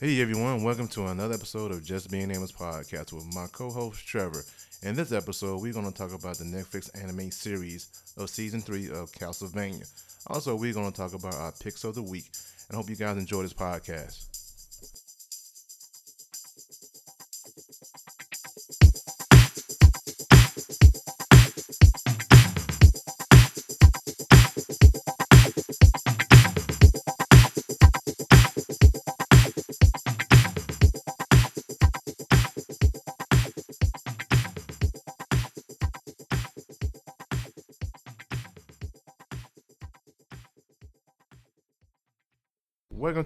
[0.00, 4.42] Hey everyone, welcome to another episode of Just Being Amos podcast with my co-host Trevor.
[4.82, 8.86] In this episode, we're going to talk about the Netflix anime series of season three
[8.86, 9.86] of Castlevania.
[10.28, 12.30] Also, we're going to talk about our picks of the week,
[12.70, 14.29] and hope you guys enjoy this podcast.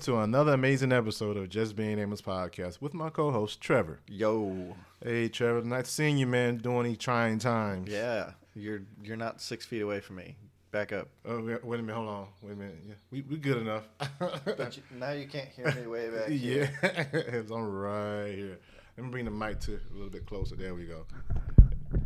[0.04, 4.00] To another amazing episode of Just Being Amos podcast with my co-host Trevor.
[4.06, 6.58] Yo, Hey Trevor, nice seeing you, man.
[6.58, 7.88] During these trying times.
[7.90, 10.36] yeah, you're you're not six feet away from me.
[10.72, 11.08] Back up.
[11.24, 12.26] Oh, wait wait a minute, hold on.
[12.42, 12.78] Wait a minute.
[12.86, 13.84] Yeah, we we good enough.
[14.44, 16.26] But you, now you can't hear me way back.
[16.28, 16.68] yeah,
[17.14, 18.58] it's on right here.
[18.98, 20.54] Let me bring the mic to a little bit closer.
[20.54, 21.06] There we go.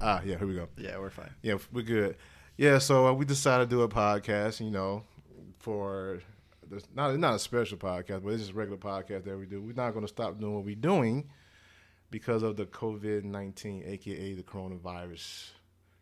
[0.00, 0.68] Ah, yeah, here we go.
[0.76, 1.30] Yeah, we're fine.
[1.42, 2.14] Yeah, we're good.
[2.56, 4.64] Yeah, so uh, we decided to do a podcast.
[4.64, 5.02] You know,
[5.58, 6.20] for
[6.70, 9.60] this, not not a special podcast, but it's just a regular podcast that we do.
[9.60, 11.28] We're not going to stop doing what we're doing
[12.10, 15.50] because of the COVID nineteen, aka the coronavirus.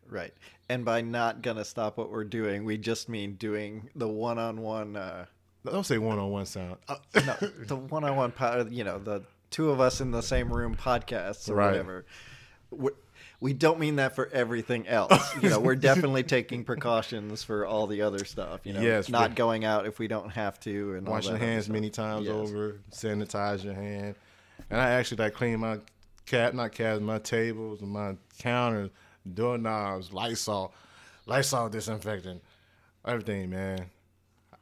[0.08, 0.32] Right.
[0.68, 4.94] And by not gonna stop what we're doing, we just mean doing the one-on-one.
[4.96, 5.26] Uh,
[5.64, 6.76] Don't say one on one sound.
[6.88, 7.34] Uh, no,
[7.66, 8.30] the one-on-one.
[8.30, 11.70] Po- you know, the two of us in the same room podcasts or Right.
[11.72, 12.06] whatever.
[12.70, 12.90] we
[13.40, 15.34] we don't mean that for everything else.
[15.42, 18.60] You know, we're definitely taking precautions for all the other stuff.
[18.64, 21.68] You know, Yes, not going out if we don't have to, and Wash your hands
[21.68, 22.34] many times Yes.
[22.34, 22.80] over.
[22.90, 24.14] Sanitize your hand.
[24.70, 25.78] And I actually like clean my
[26.24, 28.90] cat, not cabs, my tables, and my counters,
[29.32, 30.72] doorknobs, Lysol,
[31.26, 32.42] Lysol disinfectant,
[33.04, 33.86] everything, man.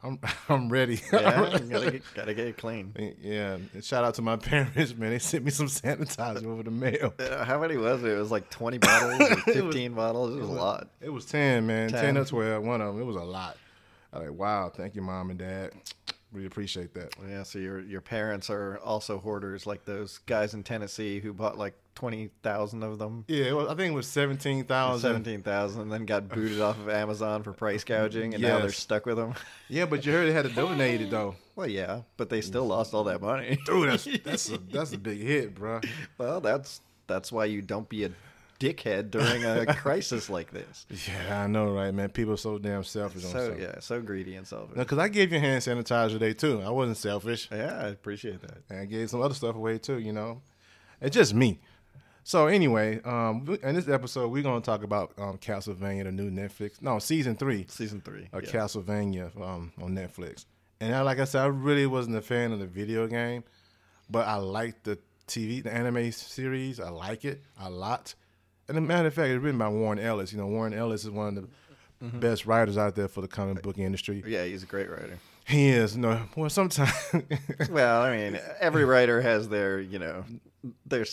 [0.04, 1.00] I'm I'm ready.
[1.12, 2.92] Yeah, gotta get, gotta get it clean.
[3.22, 3.56] yeah.
[3.72, 5.10] And shout out to my parents, man.
[5.10, 7.14] They sent me some sanitizer over the mail.
[7.44, 8.10] How many was it?
[8.10, 10.34] It was like 20 bottles or 15 bottles.
[10.36, 10.88] It was a lot.
[11.00, 11.90] It was ten, man.
[11.90, 12.18] Ten, 10.
[12.18, 12.64] or twelve.
[12.64, 13.02] One of them.
[13.02, 13.56] It was a lot.
[14.12, 14.70] I like, wow.
[14.74, 15.72] Thank you, mom and dad.
[16.34, 17.14] Really appreciate that.
[17.28, 21.56] Yeah, so your your parents are also hoarders like those guys in Tennessee who bought
[21.56, 23.24] like 20,000 of them.
[23.28, 25.10] Yeah, it was, I think it was seventeen thousand.
[25.12, 29.06] 17,000 and then got booted off of Amazon for price gouging and now they're stuck
[29.06, 29.34] with them.
[29.68, 31.36] Yeah, but you heard they had to donate it though.
[31.56, 33.56] Well, yeah, but they still lost all that money.
[33.64, 35.80] Dude, that's that's a that's a big hit, bro.
[36.18, 38.10] well, that's that's why you don't be a
[38.64, 40.86] dickhead during a crisis like this.
[41.08, 42.08] Yeah, I know, right, man?
[42.08, 43.58] People are so damn selfish So, stuff.
[43.60, 44.76] yeah, so greedy and selfish.
[44.76, 46.62] Because I gave you hand sanitizer today too.
[46.62, 47.48] I wasn't selfish.
[47.52, 48.58] Yeah, I appreciate that.
[48.70, 49.98] And I gave some other stuff away too.
[49.98, 50.40] You know,
[51.00, 51.60] it's just me.
[52.26, 56.80] So anyway, um, in this episode, we're gonna talk about um, Castlevania, the new Netflix,
[56.80, 58.28] no, season three Season 3.
[58.32, 58.50] of yeah.
[58.50, 60.46] Castlevania um, on Netflix.
[60.80, 63.44] And I, like I said, I really wasn't a fan of the video game,
[64.08, 64.98] but I like the
[65.28, 66.80] TV, the anime series.
[66.80, 68.14] I like it a lot.
[68.68, 70.32] And a matter of fact, it's written by Warren Ellis.
[70.32, 71.48] You know, Warren Ellis is one of the
[72.02, 72.18] mm-hmm.
[72.18, 74.22] best writers out there for the comic book industry.
[74.26, 75.18] Yeah, he's a great writer.
[75.46, 75.96] He is.
[75.96, 76.92] No, well, sometimes.
[77.70, 80.24] Well, I mean, every writer has their, you know,
[80.86, 81.04] their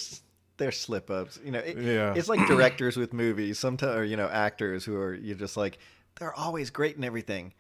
[0.58, 1.40] their slip ups.
[1.44, 2.14] You know, it- Yeah.
[2.16, 3.60] it's like directors with movies.
[3.60, 5.80] Sometimes, or, you know, actors who are you're just like
[6.20, 7.54] they're always great and everything,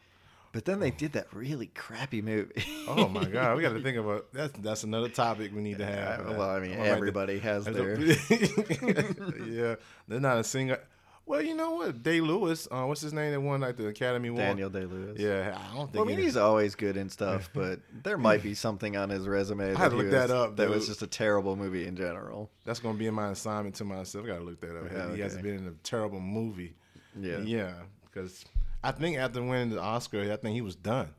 [0.51, 2.63] but then they did that really crappy movie.
[2.88, 5.85] oh my God, we got to think about that's that's another topic we need to
[5.85, 6.25] have.
[6.25, 8.00] well, I mean, everybody has their.
[9.45, 9.75] yeah,
[10.07, 10.79] they're not a singer.
[11.25, 12.03] Well, you know what?
[12.03, 14.44] Day Lewis, uh, what's his name that won like the Academy Award?
[14.44, 15.17] Daniel Day Lewis.
[15.19, 15.94] Yeah, I don't think.
[15.94, 19.28] Well, I mean, he's always good and stuff, but there might be something on his
[19.28, 19.73] resume.
[19.73, 22.50] I had to he look that up, That was just a terrible movie in general.
[22.66, 24.25] that's gonna be in my assignment to myself.
[24.25, 24.91] I gotta look that up.
[24.91, 25.56] Yeah, He hasn't okay.
[25.56, 26.73] been in a terrible movie.
[27.17, 27.40] Yeah.
[27.40, 27.73] yeah,
[28.06, 28.44] because
[28.83, 31.09] I think after winning the Oscar, I think he was done.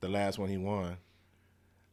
[0.00, 0.98] The last one he won.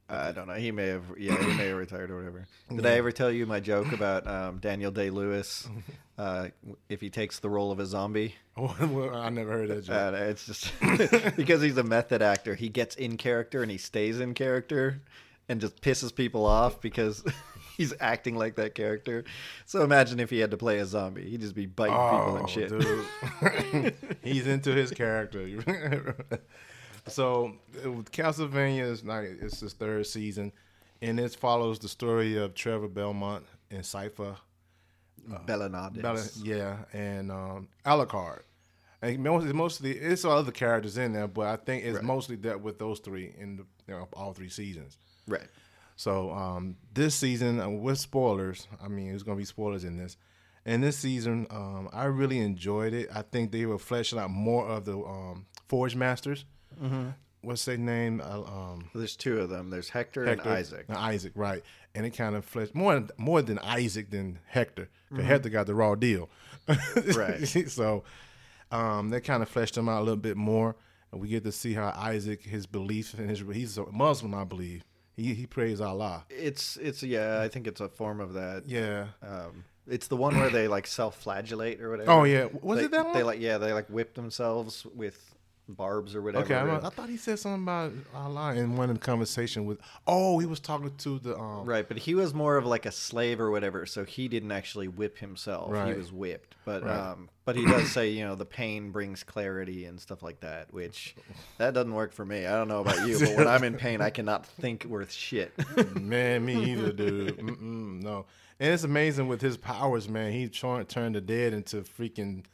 [0.10, 0.54] I don't know.
[0.56, 2.48] He may have, yeah, he may have retired or whatever.
[2.70, 5.68] Did I ever tell you my joke about um, Daniel Day Lewis
[6.18, 6.50] uh,
[6.90, 8.36] if he takes the role of a zombie?
[8.56, 10.14] Well, I never heard that joke.
[10.14, 10.72] Uh, it's just
[11.36, 12.54] because he's a method actor.
[12.54, 15.02] He gets in character and he stays in character
[15.50, 17.24] and just pisses people off because
[17.78, 19.24] he's acting like that character.
[19.66, 21.30] So imagine if he had to play a zombie.
[21.30, 22.72] He'd just be biting people and shit.
[22.72, 23.96] Oh, dude.
[24.24, 26.16] He's into his character.
[27.08, 27.54] so,
[27.84, 30.52] uh, Castlevania is like it's his third season,
[31.02, 34.38] and it follows the story of Trevor Belmont and Sypha.
[36.02, 38.42] Bella, yeah, and um, Alucard.
[39.02, 42.04] And mostly, mostly it's other characters in there, but I think it's Right.
[42.04, 44.98] mostly dealt with those three in the, you know, all three seasons.
[45.28, 45.48] Right.
[46.04, 50.18] So um, this season, uh, with spoilers, I mean, there's gonna be spoilers in this.
[50.66, 53.10] And this season, um, I really enjoyed it.
[53.14, 56.46] I think they were fleshing out more of the um, Forge Masters.
[57.42, 58.22] what's their name?
[58.22, 59.70] Uh, um, There's two of them.
[59.70, 60.86] There's Hector, Hector and Isaac.
[60.90, 61.62] and Isaac, right?
[61.96, 64.86] And it kind of fleshed more more than Isaac than Hector.
[65.10, 65.28] 'cause Mm-hmm.
[65.28, 66.30] Hector got the raw deal,
[67.16, 67.46] Right.
[67.70, 68.04] so
[68.72, 70.76] um, they kind of fleshed him out a little bit more,
[71.12, 74.44] and we get to see how Isaac, his beliefs and his he's a Muslim, I
[74.44, 74.84] believe.
[75.16, 76.26] He he prays Allah.
[76.30, 77.42] It's it's yeah.
[77.42, 78.64] I think it's a form of that.
[78.68, 79.08] Yeah.
[79.22, 82.10] Um, it's the one where they like self-flagellate or whatever.
[82.12, 82.48] Oh yeah.
[82.62, 83.14] Was They- it that one?
[83.14, 83.58] They like yeah.
[83.58, 85.33] They like whip themselves with
[85.68, 86.44] barbs or whatever.
[86.46, 89.80] Okay, I, I thought he said something about Allah in one of the conversation with.
[90.06, 91.66] Oh, he was talking to the um.
[91.66, 94.88] Right, but he was more of like a slave or whatever, so he didn't actually
[94.88, 95.70] whip himself.
[95.88, 96.56] He was whipped.
[96.66, 96.96] But Right.
[97.12, 100.74] um but he does say, you know, the pain brings clarity and stuff like that,
[100.74, 101.14] which
[101.58, 102.46] that doesn't work for me.
[102.46, 105.52] I don't know about you, but when I'm in pain, I cannot think worth shit.
[106.00, 107.38] Man, me either, dude.
[107.38, 108.26] Mm-mm, no,
[108.62, 110.32] and it's amazing with his powers, man.
[110.32, 112.46] He turned the dead into freaking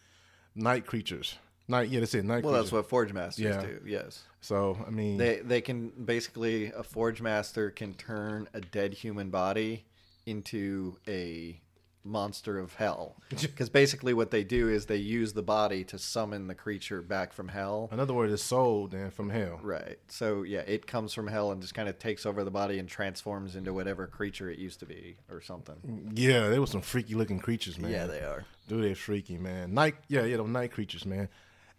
[0.56, 1.38] night creatures.
[1.70, 2.26] Night, yeah, that's it.
[2.26, 3.62] night well, that's what Forge Masters Yeah.
[3.62, 3.80] do.
[3.86, 4.24] Yes.
[4.42, 9.30] so I mean, They they can basically a Forge Master can turn a dead human
[9.30, 9.86] body
[10.26, 11.62] into a
[12.04, 13.16] monster of hell.
[13.30, 17.34] Because basically what they do is they use the body to summon the creature back
[17.34, 17.90] from hell.
[17.92, 19.60] in other words, it's soul then from hell.
[19.62, 20.00] Right.
[20.08, 22.88] So yeah, it comes from hell and just kind of takes over the body and
[22.90, 26.12] transforms into whatever creature it used to be or something.
[26.16, 27.92] Yeah, they were some freaky looking creatures, man.
[27.92, 28.46] Yeah, they are.
[28.68, 29.74] Dude, they're freaky, man.
[29.74, 31.28] Night, yeah, yeah, those night creatures, man.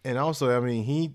[0.05, 1.13] And also, I mean, he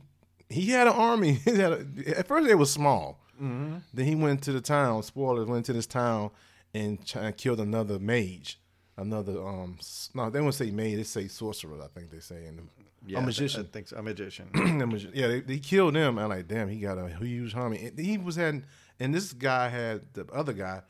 [0.50, 1.34] he had an army.
[1.46, 1.86] He had a,
[2.20, 3.20] at first, it was small.
[3.42, 3.78] Mm-hmm.
[3.94, 5.04] Then he went to the town.
[5.04, 6.30] Spoilers went to this town
[6.74, 8.60] and ch- and killed another mage,
[8.98, 9.78] another um.
[10.14, 10.96] No, they won't say mage.
[10.98, 11.82] They say sorcerer.
[11.84, 12.64] I think they say in the,
[13.08, 13.62] Yeah, a magician.
[13.62, 13.98] I think so.
[13.98, 14.50] A magician.
[14.56, 16.18] A magi- yeah, they, they killed him.
[16.20, 17.86] I'm like, damn, he got a huge army.
[17.88, 18.64] And he was had,
[19.00, 20.82] and this guy had the other guy.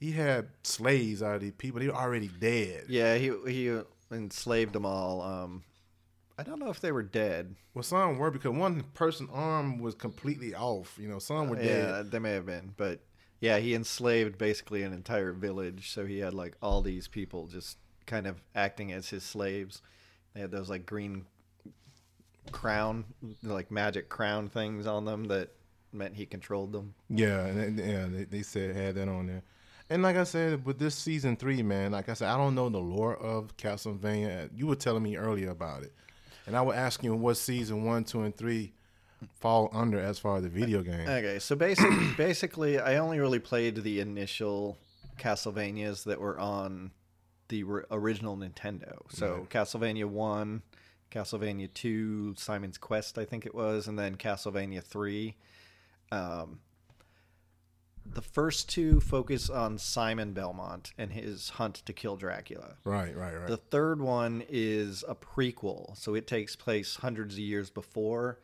[0.00, 1.80] He had slaves out of these people.
[1.80, 2.84] They were already dead.
[2.88, 3.78] yeah, he he
[4.10, 5.20] enslaved them all.
[5.22, 5.62] Um,
[6.38, 7.54] I don't know if they were dead.
[7.74, 10.98] Well, some were because one person arm was completely off.
[11.00, 11.88] You know, some were uh, dead.
[11.88, 13.00] Yeah, they may have been, but
[13.40, 15.92] yeah, he enslaved basically an entire village.
[15.92, 19.82] So he had like all these people just kind of acting as his slaves.
[20.34, 21.26] They had those like green
[22.50, 23.04] crown,
[23.42, 25.50] like magic crown things on them that
[25.92, 26.94] meant he controlled them.
[27.08, 29.42] Yeah, yeah, they, they said had that on there.
[29.90, 32.68] And like I said, with this season three, man, like I said, I don't know
[32.68, 34.48] the lore of Castlevania.
[34.54, 35.92] You were telling me earlier about it,
[36.46, 38.72] and I was ask you what season one, two, and three
[39.40, 41.08] fall under as far as the video game.
[41.08, 44.78] Okay, so basically, basically, I only really played the initial
[45.18, 46.90] Castlevanias that were on
[47.48, 48.98] the original Nintendo.
[49.10, 50.62] So Castlevania One,
[51.10, 55.36] Castlevania Two, Simon's Quest, I think it was, and then Castlevania Three.
[56.12, 56.60] Um,
[58.06, 62.76] the first two focus on Simon Belmont and his hunt to kill Dracula.
[62.84, 63.48] Right, right, right.
[63.48, 68.40] The third one is a prequel, so it takes place hundreds of years before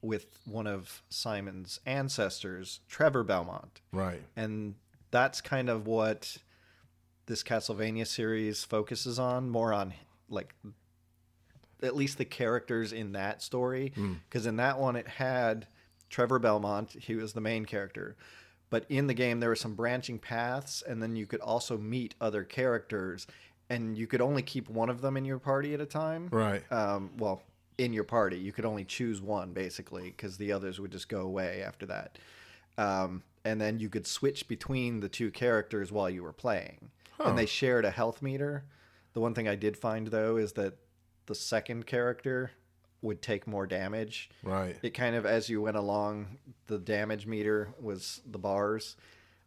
[0.00, 3.80] with one of Simon's ancestors, Trevor Belmont.
[3.92, 4.22] right.
[4.36, 4.74] And
[5.10, 6.38] that's kind of what
[7.26, 9.94] this Castlevania series focuses on, more on
[10.28, 10.54] like
[11.82, 14.14] at least the characters in that story hmm.
[14.28, 15.66] because in that one it had
[16.10, 18.16] Trevor Belmont, he was the main character.
[18.74, 22.16] But in the game there were some branching paths and then you could also meet
[22.20, 23.24] other characters
[23.70, 26.60] and you could only keep one of them in your party at a time Right.
[26.72, 27.44] um, well,
[27.78, 28.36] in your party.
[28.36, 32.18] You could only choose one basically because the others would just go away after that.
[32.76, 36.90] Um, and then you could switch between the two characters while you were playing.
[37.24, 38.64] And they shared a health meter.
[39.12, 40.78] The one thing I did find though is that
[41.26, 42.50] the second character
[43.04, 44.28] would take more damage.
[44.42, 44.76] Right.
[44.82, 48.96] It kind of as you went along, the damage meter was the bars.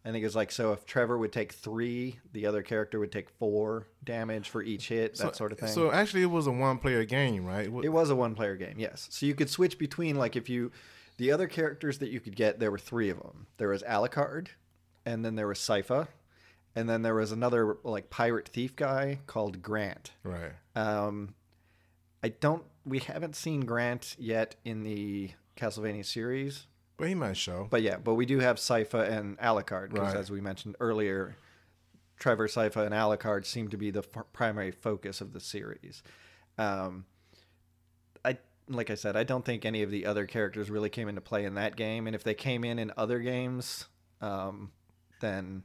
[0.05, 3.11] I think it was like so if Trevor would take three, the other character would
[3.11, 5.67] take four damage for each hit, that sort of thing.
[5.67, 7.69] So actually, it was a one-player game, right?
[7.69, 9.07] What- It was a one player game, yes.
[9.11, 10.71] So you could switch between like if you
[11.17, 13.47] the other characters that you could get, there were three of them.
[13.57, 14.49] There was Alucard,
[15.05, 16.07] and then there was Sypha,
[16.75, 20.11] and then there was another like pirate thief guy called Grant.
[20.23, 20.53] right.
[20.75, 21.33] Um,
[22.23, 22.63] I don't.
[22.85, 27.67] We haven't seen Grant yet in the Castlevania series, But he might show.
[27.69, 30.19] but yeah, but we do have Sypha and Alucard because, Right.
[30.19, 31.35] as we mentioned earlier,
[32.17, 36.01] Trevor Sypha and Alucard seem to be the f- primary focus of the series.
[36.57, 37.05] Um,
[38.25, 38.37] I
[38.69, 41.45] like I said, I don't think any of the other characters really came into play
[41.45, 43.85] in that game, and if they came in in other games,
[44.21, 44.71] um,
[45.21, 45.63] then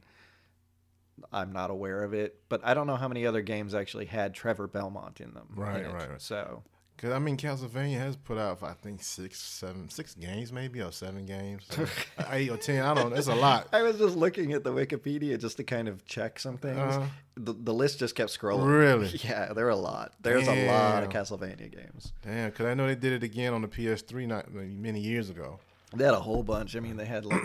[1.31, 2.39] I'm not aware of it.
[2.49, 5.47] But I don't know how many other games actually had Trevor Belmont in them.
[5.55, 5.87] Right, it.
[5.93, 6.21] right, right.
[6.21, 6.63] So
[6.95, 10.91] Because I mean, Castlevania has put out, I think, six, seven, six games maybe, or
[10.91, 11.85] seven games, So,
[12.31, 12.83] eight or ten.
[12.83, 13.11] I don't.
[13.11, 13.15] know.
[13.15, 13.67] It's a lot.
[13.73, 16.77] I was just looking at the Wikipedia just to kind of check some things.
[16.77, 17.05] Uh-huh.
[17.35, 18.67] The, the list just kept scrolling.
[18.67, 19.07] Really?
[19.23, 20.13] Yeah, there are a lot.
[20.21, 21.23] There's a lot of Damn.
[21.23, 22.13] Castlevania games.
[22.23, 25.59] Damn, because I know they did it again on the PS3 not many years ago.
[25.95, 26.75] They had a whole bunch.
[26.75, 27.41] I mean, they had like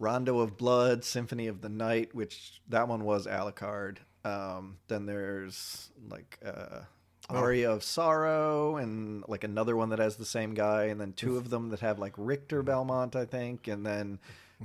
[0.00, 3.98] Rondo of Blood, Symphony of the Night, which that one was Alucard.
[4.24, 6.80] Um, then there's like uh,
[7.28, 11.36] Aria of Sorrow, and like another one that has the same guy, and then two
[11.36, 14.18] of them that have like Richter Belmont, I think, and then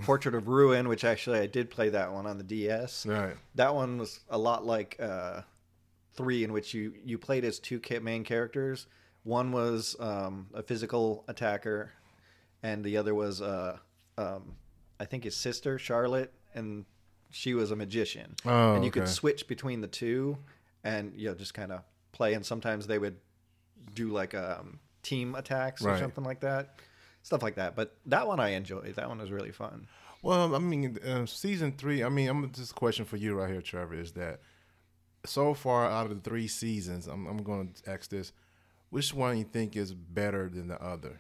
[0.04, 3.06] Portrait of Ruin, which actually I did play that one on the DS.
[3.06, 3.36] Right.
[3.56, 5.42] That one was a lot like uh,
[6.14, 8.88] three, in which you you played as two main characters.
[9.24, 11.92] One was um, a physical attacker,
[12.64, 13.80] and the other was uh,
[14.18, 14.56] um,
[15.00, 16.86] I think his sister Charlotte, and
[17.32, 18.36] she was a magician.
[18.46, 20.38] Oh, and you could switch between the two,
[20.84, 22.34] and you know just kind of play.
[22.34, 23.18] And sometimes they would
[23.94, 26.00] do like um, team attacks or Right.
[26.00, 26.76] something like that,
[27.24, 27.76] stuff like that.
[27.76, 28.96] But that one I enjoyed.
[28.96, 29.88] That one was really fun.
[30.22, 32.04] Well, I mean, uh, season three.
[32.04, 33.96] I mean, I'm just a question for you right here, Trevor.
[33.96, 34.40] Is that
[35.26, 37.06] so far out of the three seasons?
[37.08, 38.32] I'm, I'm going to ask this:
[38.90, 41.20] Which one you think is better than the other?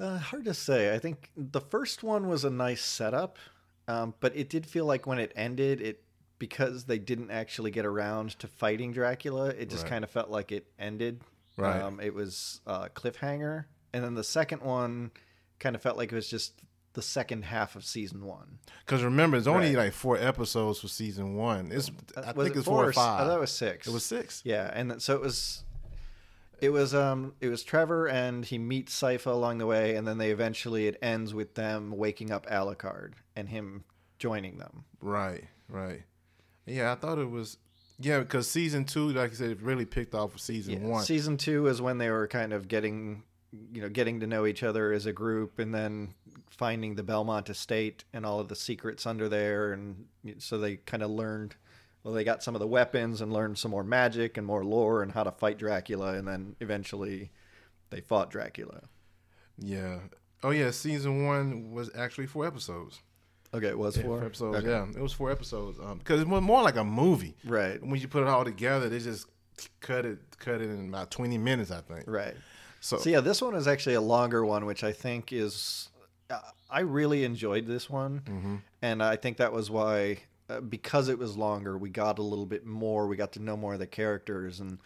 [0.00, 0.94] Uh, hard to say.
[0.94, 3.36] I think the first one was a nice setup,
[3.88, 6.02] um, but it did feel like when it ended, it
[6.38, 9.90] because they didn't actually get around to fighting Dracula, it just Right.
[9.90, 11.20] kind of felt like it ended.
[11.56, 11.80] Right.
[11.82, 15.10] Um, it was uh, cliffhanger, and then the second one
[15.58, 16.52] kind of felt like it was just
[16.92, 18.58] the second half of season one.
[18.86, 19.86] Because remember, it's only Right.
[19.86, 21.72] like four episodes for season one.
[21.72, 23.22] It's I Uh, was think it it's four or five.
[23.22, 23.88] I thought it was six.
[23.88, 24.40] It was six.
[24.44, 25.64] Yeah, and so it was.
[26.60, 30.18] It was um it was Trevor and he meets Sypha along the way and then
[30.18, 33.84] they eventually it ends with them waking up Alucard and him
[34.18, 34.84] joining them.
[35.00, 36.02] Right, right.
[36.66, 37.58] Yeah, I thought it was.
[38.00, 40.88] Yeah, because season two, like I said, it really picked off with season Yeah.
[40.88, 41.04] one.
[41.04, 43.22] Season two is when they were kind of getting
[43.72, 46.12] you know getting to know each other as a group and then
[46.50, 50.04] finding the Belmont estate and all of the secrets under there and
[50.38, 51.54] so they kind of learned
[52.08, 55.02] well they got some of the weapons and learned some more magic and more lore
[55.02, 57.30] and how to fight Dracula and then eventually
[57.90, 58.80] they fought Dracula.
[59.58, 59.98] yeah.
[60.42, 63.02] Oh yeah, season one was actually four episodes.
[63.52, 64.56] Okay, it was Yeah, four four episodes.
[64.58, 64.68] Okay.
[64.70, 65.78] Yeah, it was four episodes.
[65.80, 67.34] Um, because it was more like a movie.
[67.44, 67.84] Right.
[67.84, 69.26] When you put it all together, they just
[69.80, 72.04] cut it, cut it in about twenty minutes, I think.
[72.06, 72.36] Right.
[72.80, 75.88] So, So yeah, this one is actually a longer one, which I think is.
[76.30, 76.38] Uh,
[76.70, 78.56] I really enjoyed this one, Mm-hmm.
[78.82, 82.46] and I think that was why, uh, because it was longer, we got a little
[82.46, 83.06] bit more.
[83.06, 84.78] We got to know more of the characters, and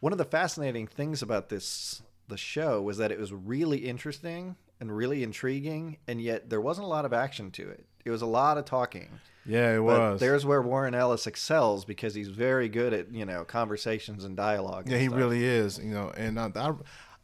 [0.00, 4.56] one of the fascinating things about this the show was that it was really interesting
[4.80, 7.84] and really intriguing, and yet there wasn't a lot of action to it.
[8.04, 9.10] It was a lot of talking.
[9.46, 10.20] yeah, it But was.
[10.20, 14.86] there's where Warren Ellis excels because he's very good at you know conversations and dialogue.
[14.88, 15.18] Yeah, and he stuff.
[15.18, 15.78] really is.
[15.78, 16.72] You know, and I, I,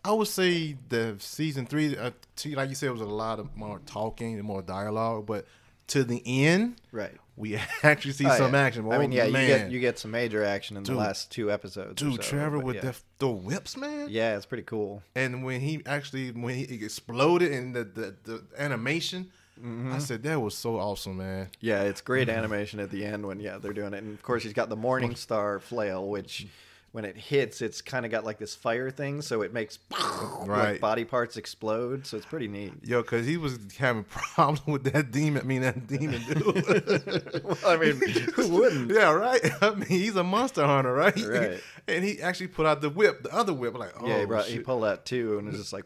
[0.04, 2.10] I would say the season three, uh,
[2.46, 5.26] like you said, was a lot of more talking and more dialogue.
[5.26, 5.46] But
[5.88, 7.16] to the end, right.
[7.38, 8.60] We actually see Oh, some yeah.
[8.60, 8.90] action.
[8.90, 9.42] I Oh, mean, yeah, man.
[9.42, 10.96] you get you get some major action in Dude.
[10.96, 11.94] the last two episodes.
[12.02, 12.80] dude, so, Trevor with yeah.
[12.82, 14.08] the the whips, man.
[14.10, 15.02] yeah, it's pretty cool.
[15.14, 19.30] And when he actually when he exploded and the the, the animation,
[19.60, 19.92] Mm-hmm.
[19.92, 21.48] I said that was so awesome, man.
[21.60, 24.44] Yeah, it's great animation at the end when yeah they're doing it, and of course
[24.44, 26.46] he's got the Morning Star flail, which
[26.92, 30.72] when it hits, it's kind of got like this fire thing, so it makes Right.
[30.72, 32.06] like body parts explode.
[32.06, 32.72] So it's pretty neat.
[32.82, 35.42] Yo, cause he was having problems with that demon.
[35.42, 37.44] I mean, that demon dude.
[37.44, 37.96] Well, I mean,
[38.34, 38.90] who wouldn't?
[38.90, 39.40] Yeah, right.
[39.62, 41.16] I mean, he's a monster hunter, right?
[41.16, 41.60] Right.
[41.86, 43.76] And he actually put out the whip, the other whip.
[43.76, 45.84] Like, oh, yeah, he, oh, brought, he pulled that too, and it's just like,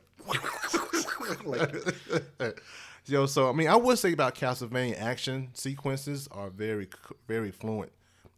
[1.44, 2.60] like
[3.06, 6.88] Yo, so I mean, I would say about Castlevania action sequences are very,
[7.26, 7.92] very fluent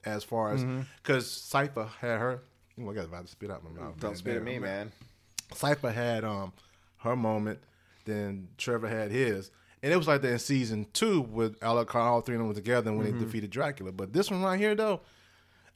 [0.05, 0.83] as far as mm-hmm.
[1.03, 2.43] because Sypha had her.
[2.81, 3.99] Oh, I got about to spit out my mouth.
[4.01, 4.17] Don't man.
[4.17, 4.93] spit at me, man.
[5.53, 6.53] Sypha had um
[6.99, 7.61] her moment,
[8.05, 9.51] then Trevor had his.
[9.83, 12.55] And it was like that in season two with Alucard, all three of them were
[12.55, 13.19] together when Mm-hmm.
[13.19, 13.93] they defeated Dracula.
[13.93, 15.01] But this one right here, though,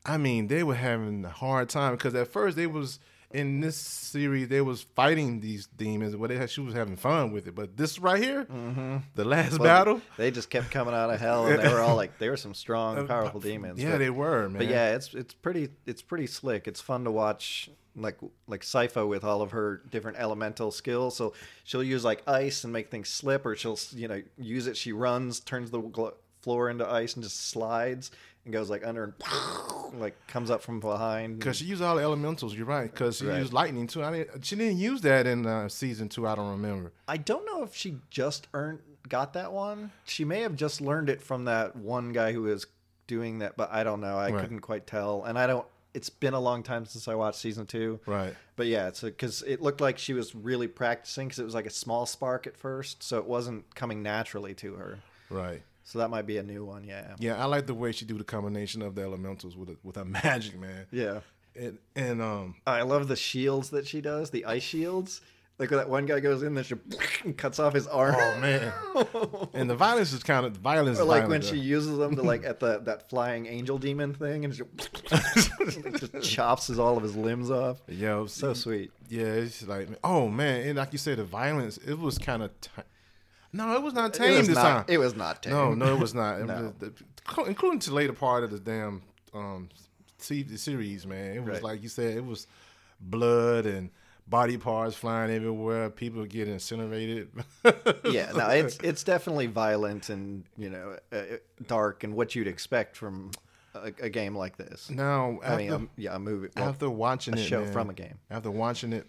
[0.06, 2.98] I mean, they were having a hard time because at first they was
[3.30, 7.30] in this series they was fighting these demons, but they had, she was having fun
[7.32, 7.54] with it.
[7.54, 8.44] But this right here,
[9.14, 9.62] the last Mm-hmm.
[9.62, 12.28] Well, battle, They just kept coming out of hell, and they were all like, they
[12.30, 13.80] were some strong, powerful demons.
[13.82, 14.58] yeah, but- they were man.
[14.58, 16.66] But yeah, it's it's pretty it's pretty slick.
[16.66, 21.16] It's fun to watch like like Sypha with all of her different elemental skills.
[21.16, 24.76] So she'll use like ice and make things slip, or she'll you know use it.
[24.76, 28.10] She runs, turns the gl- floor into ice, and just slides
[28.44, 29.12] and goes like under and
[29.94, 31.38] like comes up from behind.
[31.38, 32.90] Because she used all the elementals, you're right.
[32.90, 33.38] Because she Right.
[33.38, 34.02] used lightning too.
[34.02, 36.26] I didn't, she didn't use that in uh, season two.
[36.26, 36.92] I don't remember.
[37.06, 39.90] I don't know if she just earned got that one.
[40.04, 42.66] She may have just learned it from that one guy who was
[43.06, 44.18] doing that, but I don't know.
[44.18, 44.40] I Right.
[44.40, 45.66] couldn't quite tell, and I don't.
[45.94, 47.98] It's been a long time since I watched season two.
[48.04, 48.34] Right.
[48.56, 51.64] But yeah, it's because it looked like she was really practicing because it was like
[51.66, 54.98] a small spark at first, so it wasn't coming naturally to her.
[55.30, 55.62] Right.
[55.88, 56.84] So that might be a new one.
[56.84, 57.14] Yeah.
[57.18, 59.96] Yeah, I like the way she do the combination of the elementals with a, with
[59.96, 60.84] her magic, man.
[60.90, 61.20] Yeah.
[61.56, 65.22] And, and um, I love the shields that she does, the ice shields.
[65.58, 66.74] Like when that one guy goes in there, she
[67.38, 68.16] cuts off his arm.
[68.18, 68.70] Oh man!
[69.54, 71.00] and the violence is kind of violence.
[71.00, 74.12] Or like when violent, she uses them to like at the that flying angel demon
[74.12, 74.62] thing, and she
[75.98, 77.80] just chops his all of his limbs off.
[77.88, 77.94] though.
[77.94, 78.92] Yo, So sweet.
[79.08, 81.78] Yeah, it's like, oh man, and like you said, the violence.
[81.78, 82.60] It was kind of.
[82.60, 82.70] T-
[83.52, 84.62] no, it was not tame was this not.
[84.62, 84.84] time.
[84.88, 85.52] It was not tame.
[85.52, 86.40] No, no, it was not.
[86.40, 86.54] It No.
[86.62, 86.86] was the-
[87.36, 89.02] the- including to the later part of the damn
[89.34, 89.68] um,
[90.18, 91.36] series, man.
[91.36, 91.62] It was Right.
[91.62, 92.46] like you said, it was
[93.00, 93.90] blood and
[94.26, 95.90] body parts flying everywhere.
[95.90, 97.28] People getting incinerated.
[98.04, 101.22] yeah, no, it's it's definitely violent and you know uh,
[101.66, 103.30] dark and what you'd expect from
[103.74, 104.90] a, a game like this.
[104.90, 107.72] now, after, I mean, um, yeah, a movie, well, after watching a it, show man,
[107.72, 108.18] from a game.
[108.30, 109.06] After watching it,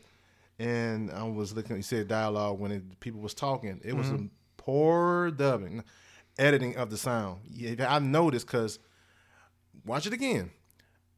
[0.59, 3.79] and I was looking, you said dialogue when it, people was talking.
[3.83, 4.25] It was Mm-hmm.
[4.25, 5.83] a poor dubbing,
[6.37, 7.41] editing of the sound.
[7.49, 8.77] Yeah, I noticed because
[9.85, 10.51] watch it again.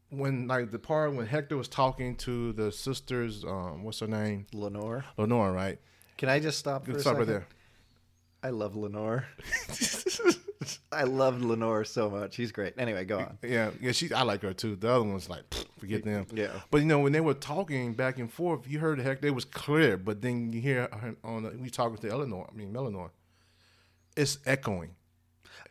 [0.09, 4.45] When like the part when Hector was talking to the sisters, um, what's her name,
[4.53, 5.05] Lenore.
[5.17, 5.79] Lenore, right?
[6.17, 7.47] Can I just stop for Stop right there.
[8.43, 9.25] I love Lenore.
[10.91, 12.35] I love Lenore so much.
[12.35, 12.73] He's great.
[12.77, 13.37] Anyway, go on.
[13.41, 14.11] Yeah, yeah, she.
[14.13, 14.75] I like her too.
[14.75, 15.43] The other one's like,
[15.79, 16.27] forget them.
[16.33, 16.51] Yeah.
[16.69, 19.31] But you know, when they were talking back and forth, you heard the heck they
[19.31, 19.97] was clear.
[19.97, 22.47] But then you hear her on the, we talking to Eleanor.
[22.51, 23.09] I mean, Melanor.
[24.15, 24.95] It's echoing.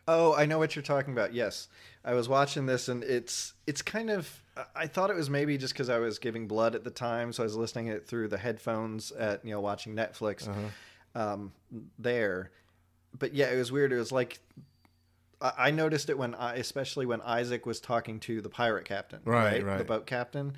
[0.07, 1.33] Oh, I know what you're talking about.
[1.33, 1.67] Yes,
[2.03, 4.29] I was watching this, and it's it's kind of.
[4.75, 7.43] I thought it was maybe just because I was giving blood at the time, so
[7.43, 10.49] I was listening it through the headphones at you know watching Netflix
[11.15, 11.53] um,
[11.97, 12.51] there.
[13.17, 13.93] But yeah, it was weird.
[13.93, 14.39] It was like
[15.41, 19.59] I, noticed it when I, especially when Isaac was talking to the pirate captain, Right,
[19.59, 19.87] the right.
[19.87, 20.55] boat captain.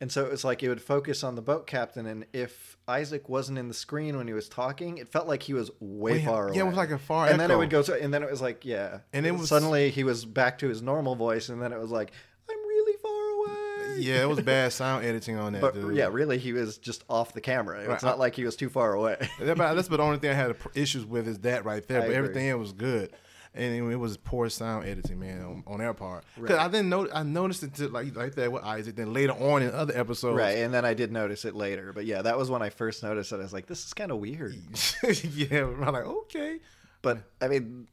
[0.00, 3.28] And so it was like it would focus on the boat captain, and if Isaac
[3.28, 6.24] wasn't in the screen when he was talking, it felt like he was way Way-
[6.24, 6.56] far away.
[6.56, 8.30] yeah, it was like a far And then it would go, to, and then it
[8.30, 11.62] was like, yeah, And it was- suddenly he was back to his normal voice, and
[11.62, 12.10] then it was like,
[12.50, 14.00] I'm really far away.
[14.02, 15.60] Yeah, it was bad sound editing on that.
[15.60, 15.94] but dude.
[15.94, 17.78] yeah, really, he was just off the camera.
[17.78, 19.18] It's Right, not like he was too far away.
[19.38, 21.98] That's but the only thing I had issues with is that right there.
[21.98, 22.16] I but agree.
[22.16, 23.12] everything else was good,
[23.54, 26.24] and it was poor sound editing, man, on, on their part.
[26.36, 26.64] Because Right.
[26.64, 28.96] I didn't know, I noticed it to, like like that with Isaac.
[28.96, 31.92] Then later on in other episodes, right, and then I did notice it later.
[31.92, 33.36] But yeah, that was when I first noticed it.
[33.36, 34.54] I was like, this is kind of weird.
[35.34, 36.60] yeah, I'm like okay.
[37.02, 37.88] But I mean,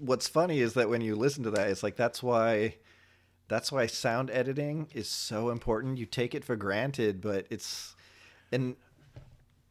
[0.00, 2.74] what's funny is that when you listen to that, it's like that's why
[3.48, 5.98] that's why sound editing is so important.
[5.98, 7.94] You take it for granted, but it's
[8.52, 8.76] and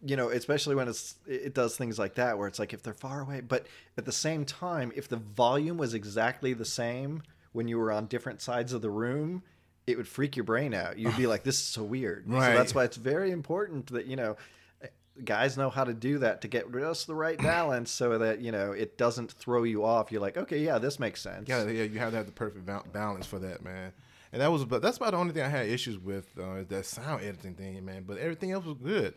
[0.06, 2.94] you know, especially when it's it does things like that where it's like if they're
[2.94, 7.68] far away, but at the same time, if the volume was exactly the same when
[7.68, 9.44] you were on different sides of the room,
[9.88, 10.98] it would freak your brain out.
[10.98, 12.54] You'd be like, "This is so weird." So Right.
[12.54, 14.38] that's why it's very important that you know
[15.26, 18.52] guys know how to do that to get just the right balance so that you
[18.52, 21.84] know it doesn't throw you off you're like okay yeah this makes sense Yeah, yeah,
[21.84, 23.92] you have to have the perfect balance for that, man.
[24.32, 26.86] And that was, but that's about the only thing I had issues with uh, that
[26.86, 28.04] sound editing thing, man.
[28.06, 29.16] But everything else was good.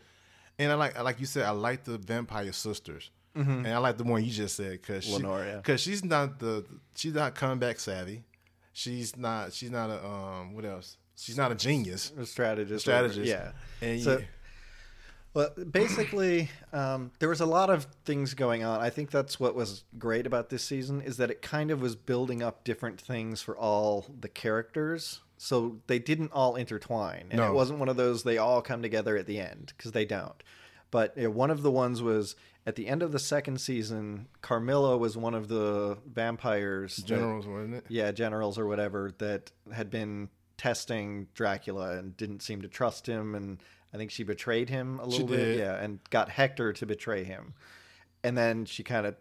[0.62, 4.04] And I like, like you said, I like the Vampire Sisters, and I like the
[4.04, 5.60] one you just said because she, yeah.
[5.76, 8.24] she's not the, she's not comeback savvy.
[8.74, 10.96] She's not, she's not a, um, what else?
[11.16, 12.12] She's not a genius.
[12.18, 13.26] A strategist Strategist.
[13.26, 14.24] yeah And so you-
[15.34, 19.54] well basically um, there was a lot of things going on i think that's what
[19.54, 23.40] was great about this season is that it kind of was building up different things
[23.40, 28.22] for all the characters so they didn't all intertwine and it wasn't one of those
[28.22, 30.42] they all come together at the end because they don't
[30.92, 34.28] but you know, one of the ones was at the end of the second season
[34.40, 37.84] carmilla was one of the vampires that- generals, wasn't it?
[37.88, 40.28] yeah, generals or whatever that had been
[40.58, 43.58] testing Dracula and didn't seem to trust him, and
[43.92, 45.36] I think she betrayed him a little bit.
[45.38, 45.58] did.
[45.58, 47.54] Yeah, and got Hector to betray him,
[48.22, 49.16] and then she kind of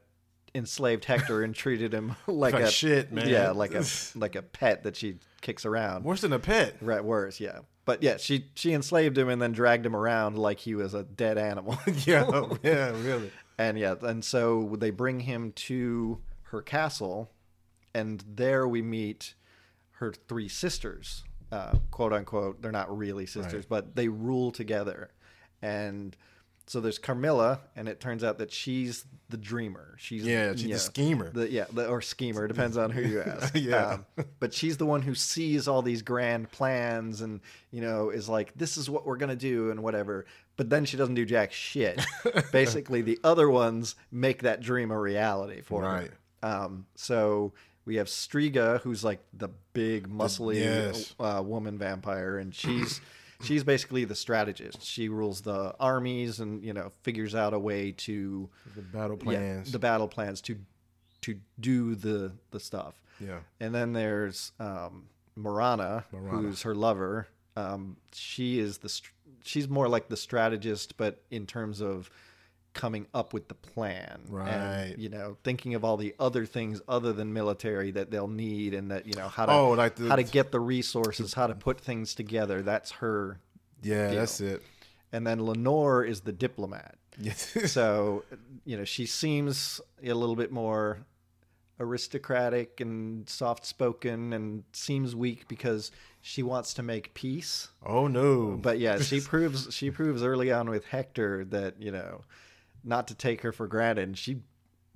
[0.54, 3.28] enslaved Hector and treated him like, Like a shit, man.
[3.28, 6.04] Yeah, like a like a pet that she kicks around.
[6.06, 6.76] Worse than a pet.
[6.82, 7.60] Right, worse, yeah.
[7.86, 11.04] But yeah, she she enslaved him and then dragged him around like he was a
[11.04, 11.78] dead animal.
[12.06, 12.30] yeah,
[12.64, 13.32] yeah, really.
[13.58, 17.32] And yeah, and so they bring him to her castle,
[17.94, 19.34] and there we meet
[19.94, 22.62] her three sisters, uh, quote unquote.
[22.62, 23.70] They're not really sisters, Right.
[23.70, 25.12] but they rule together.
[25.62, 26.16] And
[26.72, 29.94] so there's Carmilla, and it turns out that she's the dreamer.
[29.98, 31.30] She's Yeah, she's the schemer.
[31.30, 33.54] The, yeah, the, or schemer depends on who you ask.
[33.58, 33.98] Yeah.
[34.18, 38.30] Um, but she's the one who sees all these grand plans and you know is
[38.30, 41.52] like this is what we're gonna do and whatever but then she doesn't do jack
[41.52, 42.02] shit
[42.54, 46.12] basically the other ones make that dream a reality for Right.
[46.42, 47.52] her um, so
[47.86, 51.14] we have striga who's like the big muscly yes.
[51.20, 53.02] uh, woman vampire and she's
[53.44, 57.92] she's basically the strategist she rules the armies and you know figures out a way
[57.92, 59.72] to The battle yeah, plans.
[59.72, 60.58] the battle plans to
[61.22, 63.40] to do the the stuff Yeah.
[63.60, 66.38] and then there's um, Morana, Morana.
[66.38, 67.28] who's her lover.
[67.56, 69.12] Um, she is the str-
[69.44, 72.10] she's more like the strategist, but in terms of
[72.74, 74.50] coming up with the plan, Right.
[74.50, 78.74] And, you know, thinking of all the other things other than military that they'll need,
[78.74, 81.48] and that you know how to Oh, like the- how to get the resources, how
[81.48, 82.62] to put things together.
[82.62, 83.40] That's her.
[83.84, 84.20] Yeah, deal.
[84.20, 84.62] that's it.
[85.12, 86.96] And then Lenore is the diplomat.
[87.20, 87.52] Yes.
[87.72, 88.24] so
[88.64, 91.00] you know she seems a little bit more
[91.80, 98.58] aristocratic and soft spoken and seems weak because she wants to make peace oh no.
[98.62, 102.22] but yeah she proves she proves early on with hector that you know
[102.84, 104.38] not to take her for granted And she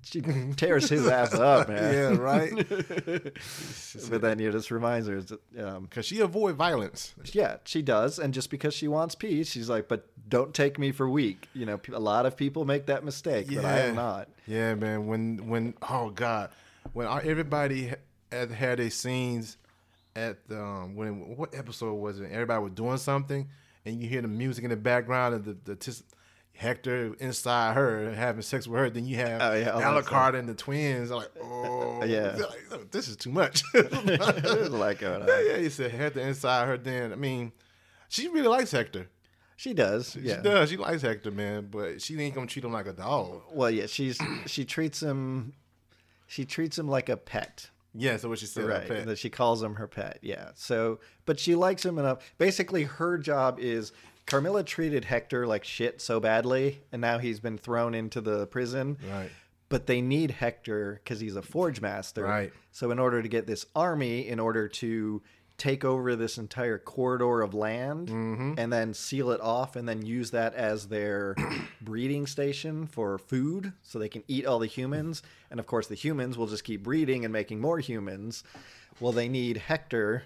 [0.01, 0.21] she
[0.55, 2.53] tears his ass up man yeah, right.
[4.09, 7.13] but then you just reminds her that, um, Because she avoid violence.
[7.33, 10.91] yeah, she does, and just because she wants peace, she's like, "But don't take me
[10.91, 14.29] for weak." You know, a lot of people make that mistake, but I am not.
[14.47, 15.07] Yeah, man.
[15.07, 16.51] When when oh god,
[16.93, 17.91] when our- everybody
[18.31, 19.57] had had their scenes
[20.15, 22.29] at the, um, when what episode was it?
[22.31, 23.49] Everybody was doing something,
[23.85, 26.03] and you hear the music in the background and the the tis,
[26.57, 28.89] Hector inside her having sex with her.
[28.89, 31.11] Then you have Oh, yeah, Alucard and the twins.
[31.11, 32.35] I'm like, oh Yeah.
[32.37, 33.63] like, oh, this is too much.
[33.73, 36.77] like, lot yeah, yeah, you said Hector inside her.
[36.77, 37.51] Then I mean,
[38.09, 39.09] she really likes Hector.
[39.57, 40.15] She does.
[40.15, 40.37] Yeah.
[40.37, 40.69] She does.
[40.69, 41.67] She likes Hector, man.
[41.71, 43.41] But she ain't gonna treat him like a dog.
[43.51, 45.53] Well, yeah, she's she treats him
[46.27, 47.69] she treats him like a pet.
[47.97, 48.65] Yeah, so what she said.
[48.65, 48.87] right.
[49.05, 50.19] That she calls him her pet.
[50.21, 50.49] Yeah.
[50.55, 52.19] So, but she likes him enough.
[52.37, 53.93] Basically, her job is
[54.25, 58.97] Carmilla treated Hector like shit so badly, and now he's been thrown into the prison.
[59.11, 59.29] Right.
[59.69, 62.23] But they need Hector because he's a forge master.
[62.23, 62.53] Right.
[62.71, 65.21] So, in order to get this army, in order to
[65.57, 68.53] take over this entire corridor of land Mm-hmm.
[68.57, 71.33] and then seal it off and then use that as their
[71.81, 75.95] breeding station for food so they can eat all the humans and of course the
[75.95, 78.43] humans will just keep breeding and making more humans
[78.99, 80.23] well they need hector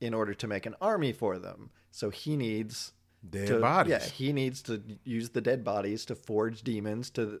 [0.00, 2.92] in order to make an army for them so he needs
[3.28, 3.90] Dead to, bodies.
[3.90, 7.40] yeah he needs to use the dead bodies to forge demons to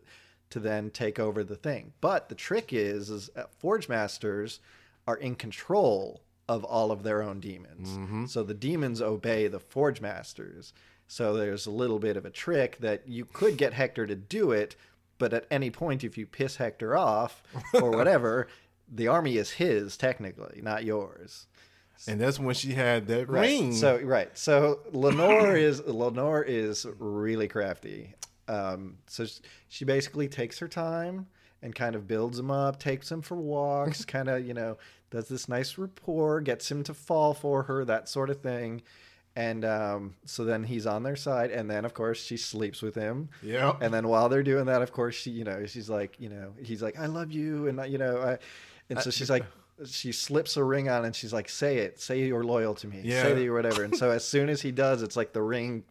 [0.50, 1.92] to then take over the thing.
[2.00, 4.60] But the trick is is uh, forge masters
[5.06, 8.30] are in control of all of their own demons.
[8.32, 10.72] So the demons obey the forge masters.
[11.06, 14.50] So there's a little bit of a trick that you could get hector to do
[14.50, 14.74] it
[15.20, 18.48] but at any point if you piss hector off or whatever
[18.92, 21.46] the army is his technically not yours
[22.08, 23.42] And that's when she had that Right.
[23.42, 23.72] ring.
[23.74, 24.36] So right.
[24.36, 28.14] So Lenore is Lenore is really crafty.
[28.48, 31.26] Um, so sh- she basically takes her time
[31.62, 34.78] and kind of builds him up, takes him for walks, kind of you know
[35.10, 38.80] does this nice rapport, gets him to fall for her, that sort of thing.
[39.36, 42.94] And um, so then he's on their side, and then of course she sleeps with
[42.96, 43.28] him.
[43.42, 43.76] Yeah.
[43.80, 46.52] And then while they're doing that, of course she, you know, she's like, you know,
[46.60, 48.38] he's like, I love you, and you know, I,
[48.88, 49.44] and so she's like,
[49.86, 53.00] she slips a ring on, and she's like, say it, say you're loyal to me,
[53.04, 53.22] Yeah.
[53.22, 53.82] say that you're whatever.
[53.84, 55.84] And so as soon as he does, it's like the ring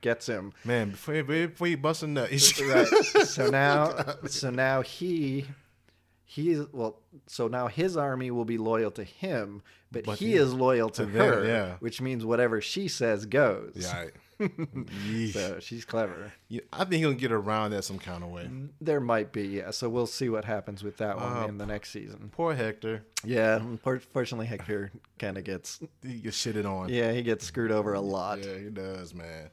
[0.00, 0.52] gets him.
[0.64, 2.88] man, before, before you bust a nut, Right.
[3.26, 3.94] So now,
[4.26, 5.46] so now he,
[6.24, 7.00] he well.
[7.26, 10.90] So now his army will be loyal to him, but, But he yeah, is loyal
[10.90, 11.44] to, to them, her.
[11.46, 11.76] yeah.
[11.80, 13.72] Which means whatever she says goes.
[13.76, 14.10] yeah, right.
[15.32, 16.32] So she's clever.
[16.48, 18.48] Yeah, I think he'll get around that some kind of way.
[18.80, 19.70] There might be, yeah.
[19.70, 22.30] So we'll see what happens with that one Uh, in the next season.
[22.32, 26.88] Poor Hector, Yeah, unfor- fortunately, Hector kind of gets, he gets shitted on.
[26.88, 28.44] yeah, he gets screwed over a lot.
[28.44, 29.50] Yeah, he does, man.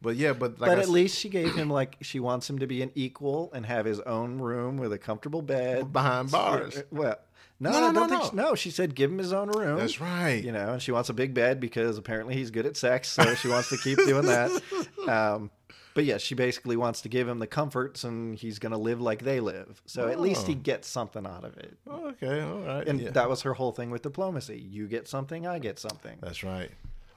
[0.00, 2.48] But yeah, but like but I at s- least she gave him like she wants
[2.48, 6.30] him to be an equal and have his own room with a comfortable bed behind
[6.30, 6.80] bars.
[6.92, 7.16] Well,
[7.60, 8.42] no, No, I no, don't no, think no.
[8.50, 8.54] no.
[8.54, 9.78] She said give him his own room.
[9.78, 10.42] That's right.
[10.42, 13.34] You know, and she wants a big bed because apparently he's good at sex, so
[13.34, 14.50] she wants to keep doing that.
[15.08, 15.50] Um,
[15.94, 19.00] but yeah, she basically wants to give him the comforts, and he's going to live
[19.00, 19.80] like they live.
[19.86, 20.56] So at least he Oh.
[20.56, 21.76] gets something out of it.
[21.90, 22.86] Okay, all right.
[22.86, 23.10] And yeah.
[23.10, 24.58] that was her whole thing with diplomacy.
[24.60, 26.18] You get something, I get something.
[26.20, 26.70] That's right.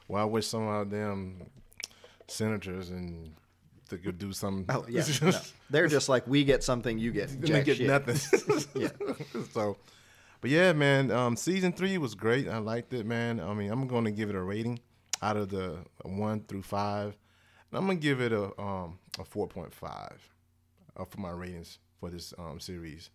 [0.07, 1.43] Well, I wish some of them
[2.27, 3.33] senators and
[3.89, 4.65] they could do something.
[4.73, 5.31] Oh yeah, no.
[5.69, 7.87] they're just like we get something, you get they get shit.
[7.87, 8.17] nothing.
[8.81, 8.87] Yeah.
[9.53, 9.77] So,
[10.41, 11.11] but yeah, man.
[11.11, 12.47] Um, season three was great.
[12.49, 13.39] I liked it, man.
[13.39, 14.79] I mean, I'm going to give it a rating
[15.21, 17.15] out of the one through five.
[17.69, 20.17] And I'm gonna give it a um a four point five
[20.97, 23.09] uh, for my ratings for this um series.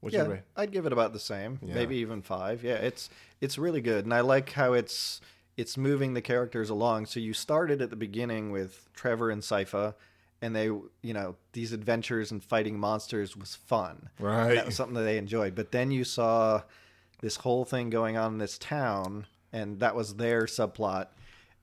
[0.00, 0.36] What's yeah?
[0.56, 1.74] I'd give it about the same, Yeah.
[1.74, 2.62] maybe even five.
[2.62, 5.20] Yeah, it's it's really good, and I like how it's
[5.56, 7.06] it's moving the characters along.
[7.06, 9.94] So you started at the beginning with Trevor and Sypha,
[10.42, 14.08] and they, you know, these adventures and fighting monsters was fun.
[14.18, 14.54] Right.
[14.54, 15.54] That was something that they enjoyed.
[15.54, 16.62] But then you saw
[17.20, 21.08] this whole thing going on in this town, and that was their subplot.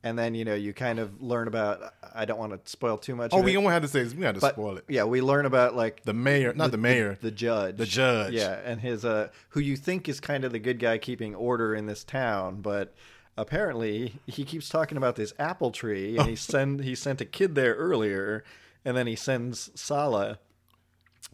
[0.04, 1.92] And then you know you kind of learn about.
[2.14, 3.32] I don't want to spoil too much.
[3.34, 4.14] Oh, we it, don't have to say this.
[4.14, 4.86] We got to but spoil it.
[4.88, 7.18] yeah, we learn about like The mayor, not the, mayor.
[7.20, 7.78] the judge.
[7.78, 8.34] The judge.
[8.34, 11.74] Yeah, and his uh who you think is kind of the good guy keeping order
[11.74, 12.94] in this town, but
[13.38, 17.56] apparently he keeps talking about this apple tree, and he send he sent a kid
[17.56, 18.44] there earlier,
[18.88, 20.40] and then he sends Sala,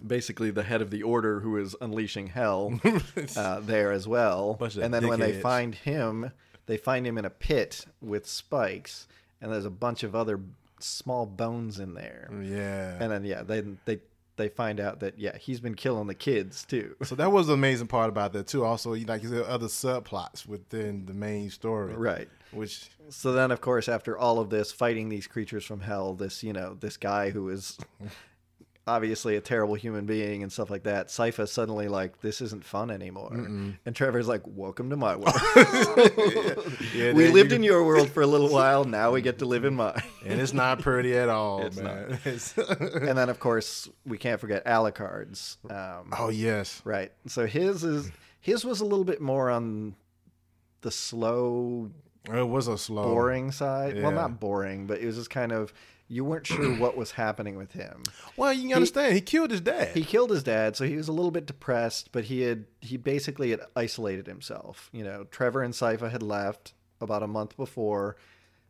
[0.05, 2.79] basically the head of the order who is unleashing hell,
[3.37, 4.55] uh, there as well.
[4.55, 5.41] Bunch of And then when they dickheads.
[5.43, 6.31] find him,
[6.65, 9.07] they find him in a pit with spikes,
[9.39, 10.39] and there's a bunch of other
[10.79, 12.27] small bones in there.
[12.41, 12.97] Yeah.
[12.99, 13.99] And then yeah, they they
[14.35, 16.95] they find out that yeah he's been killing the kids too.
[17.03, 18.63] so that was the amazing part about that too.
[18.65, 22.29] Also, you- like you said, other subplots within the main story, Right.
[22.51, 26.43] Which So then, of course, after all of this fighting these creatures from hell, this
[26.43, 27.77] you know this guy who is
[28.85, 32.91] obviously a terrible human being and stuff like that, Sypha suddenly like this isn't fun
[32.91, 35.35] anymore, and Trevor's like, "Welcome to my world.
[36.95, 38.83] yeah, we lived you- in your world for a little while.
[38.85, 42.19] Now we get to live in mine." and it's not pretty at all, It's man.
[42.25, 45.57] It's- and then, of course, we can't forget Alucard's.
[45.69, 47.11] Um, oh yes, Right.
[47.27, 49.95] So his is his was a little bit more on
[50.81, 51.89] the slow
[52.31, 54.01] it was a slow, boring side.
[54.01, 55.73] Well, not boring, but it was just kind of
[56.07, 58.03] you weren't sure what was happening with him.
[58.37, 59.13] Well, you can understand.
[59.13, 59.95] He killed his dad.
[59.95, 62.97] He killed his dad, so he was a little bit depressed, but he had he
[62.97, 64.89] basically had isolated himself.
[64.93, 68.15] You know, Trevor and Sypha had left about a month before.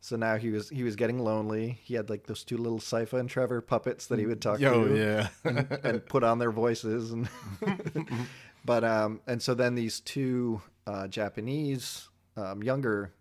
[0.02, 1.80] So now he was he was getting lonely.
[1.82, 4.88] He had like those two little Sypha and Trevor puppets that he would talk Yo,
[4.88, 5.28] to yeah.
[5.46, 7.30] and, and put on their voices and
[8.66, 13.14] but um and so then these two uh, Japanese um, younger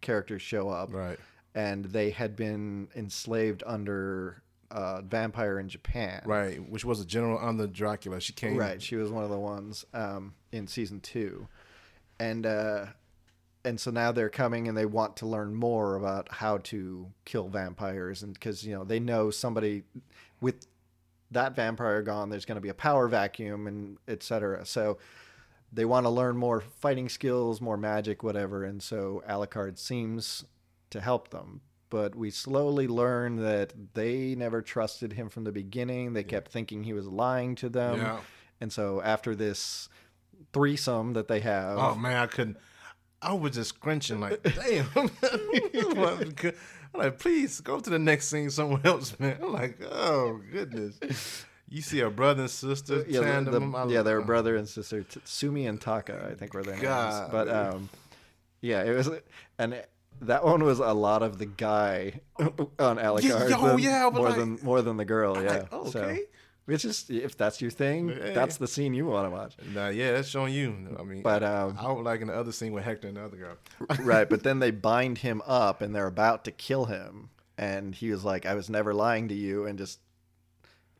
[0.00, 1.18] characters show up right.
[1.54, 6.22] and they had been enslaved under uh, vampire in Japan.
[6.24, 8.20] Right, which was a general under Dracula.
[8.20, 8.80] She came Right.
[8.80, 11.48] She was one of the ones um, in season two,
[12.18, 12.86] and uh,
[13.64, 17.48] and so now they're coming and they want to learn more about how to kill
[17.48, 19.82] vampires, and because you know they know somebody
[20.40, 20.66] with
[21.32, 24.64] that vampire gone, there's going to be a power vacuum and etc.
[24.66, 24.98] So
[25.72, 30.44] they want to learn more fighting skills, more magic, whatever, and so Alucard seems
[30.90, 31.60] to help them.
[31.90, 36.12] But we slowly learn that they never trusted him from the beginning.
[36.12, 37.98] They kept thinking he was lying to them.
[37.98, 38.20] Yeah.
[38.60, 39.88] And so after this
[40.52, 42.58] threesome that they have, Oh man, I couldn't.
[43.22, 44.88] I was just scrunching like, damn.
[44.94, 45.10] I'm
[46.94, 49.38] like, please go to the next scene somewhere else, man.
[49.42, 51.44] I'm like, oh goodness.
[51.70, 53.70] You see a brother and sister yeah, the- tandem.
[53.72, 56.62] the- I- yeah, they were brother and sister, T- Sumi and Taka, I think were
[56.64, 56.84] their names.
[57.30, 57.88] But um,
[58.60, 59.08] yeah, it was,
[59.58, 59.80] and
[60.22, 63.48] that one was a lot of the guy on Alucard.
[63.50, 65.40] yo, than- yeah, more like- than more than the girl.
[65.42, 66.22] Yeah, like, oh, So, okay.
[66.66, 68.32] which is if that's your thing, Yeah.
[68.32, 69.54] that's the scene you want to watch.
[69.72, 70.96] Nah, yeah, that's showing you.
[70.98, 73.24] I mean, But um, I would like in the other scene with Hector and the
[73.24, 73.56] other girl.
[74.04, 78.10] right, but then they bind him up and they're about to kill him, and he
[78.10, 80.00] was like, "I was never lying to you," and just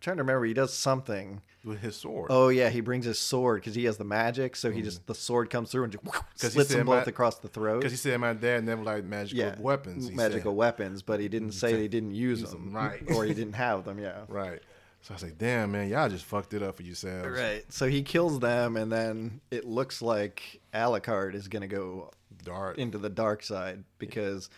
[0.00, 1.42] trying to remember, he does something.
[1.62, 2.28] with his sword.
[2.30, 5.14] Oh yeah, he brings his sword because he has the magic, so he just the
[5.14, 6.50] sword comes through and just Mm.
[6.52, 7.80] slits them both my- across the throat.
[7.80, 10.08] Because he said my dad never liked magical yeah, weapons.
[10.08, 10.56] he magical said.
[10.56, 13.02] weapons, but he didn't say he didn't use, use them, them, right.
[13.14, 13.98] or he didn't have them.
[13.98, 14.62] Yeah, Right.
[15.02, 17.28] So I was like, damn, man, y'all just fucked it up for yourselves.
[17.38, 17.64] right.
[17.70, 22.10] So he kills them, and then it looks like Alucard is gonna go
[22.42, 22.78] Dark.
[22.78, 24.48] into the dark side because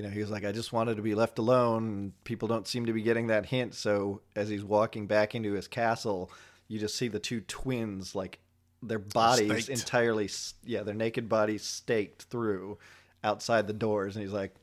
[0.00, 2.14] you know he was like i just wanted to be left alone.
[2.24, 3.74] People don't seem to be getting that hint.
[3.74, 6.30] So as he's walking back into his castle
[6.68, 8.38] you just see the two twins like
[8.82, 9.78] their bodies Staked.
[9.78, 10.30] entirely
[10.64, 12.78] yeah their naked bodies staked through
[13.22, 14.16] outside the doors.
[14.16, 14.54] And he's like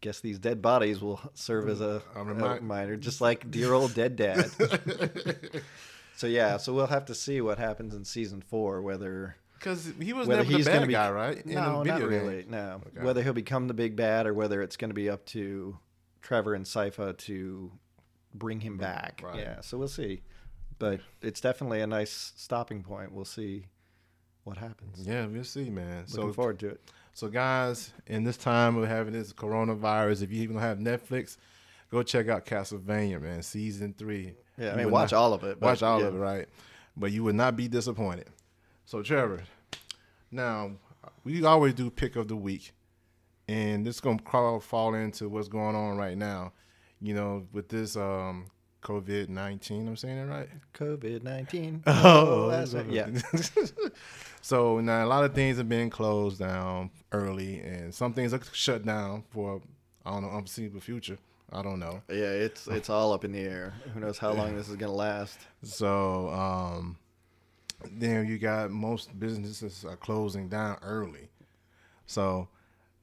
[0.00, 3.72] guess these dead bodies will serve as a, mm, A a reminder just like dear
[3.72, 4.48] old dead dad.
[6.16, 10.12] So yeah so we'll have to see what happens in season four whether Because he
[10.12, 11.38] was whether never the bad be guy, right?
[11.46, 12.26] In No, not video game.
[12.26, 12.44] really.
[12.46, 13.02] No, Okay.
[13.02, 15.78] whether he'll become the big bad or whether it's going to be up to
[16.20, 17.72] Trevor and Sypha to
[18.34, 19.22] bring him back.
[19.24, 19.38] Right.
[19.38, 20.22] Yeah, so we'll see.
[20.78, 23.12] But it's definitely a nice stopping point.
[23.12, 23.68] We'll see
[24.42, 25.06] what happens.
[25.06, 26.04] Yeah, we'll see, man.
[26.08, 26.90] Looking so, forward to it.
[27.14, 31.38] so guys, in this time of having this coronavirus, if you even have Netflix,
[31.90, 33.42] go check out Castlevania, man.
[33.42, 34.34] Season three.
[34.58, 35.58] Yeah, I mean, watch not- all of it.
[35.58, 36.08] but Watch all yeah.
[36.08, 36.48] of it, right?
[36.98, 38.28] But you would not be disappointed.
[38.86, 39.42] So, Trevor,
[40.34, 40.72] now
[41.24, 42.72] we always do pick of the week,
[43.48, 46.52] and this is gonna crawl, fall into what's going on right now.
[47.00, 48.46] You know, with this um,
[48.82, 49.88] COVID nineteen.
[49.88, 50.48] I'm saying it right.
[50.74, 51.82] COVID nineteen.
[51.86, 52.86] Oh, that's right.
[52.86, 53.08] Yeah.
[54.40, 58.40] so now a lot of things have been closed down early, and some things are
[58.52, 59.60] shut down for
[60.04, 61.18] I don't know unforeseeable future.
[61.52, 62.02] I don't know.
[62.08, 63.74] Yeah, it's it's all up in the air.
[63.92, 65.38] Who knows how long this is gonna last?
[65.62, 66.98] So um,
[67.92, 71.28] then you got most businesses are closing down early.
[72.06, 72.48] So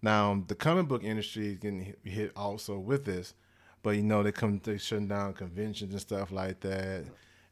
[0.01, 3.33] now the comic book industry is getting hit- also with this,
[3.83, 7.05] but you know they come they shutting down conventions and stuff like that.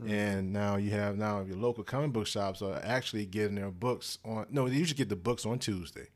[0.07, 4.17] And now you have now your local comic book shops are actually getting their books
[4.23, 4.45] on.
[4.49, 6.07] No, they usually get the books on Tuesday.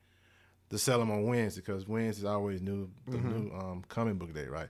[0.70, 3.30] to sell them on Wednesday because Wednesday is always new the Mm-hmm.
[3.50, 4.70] new um, comic book day, right?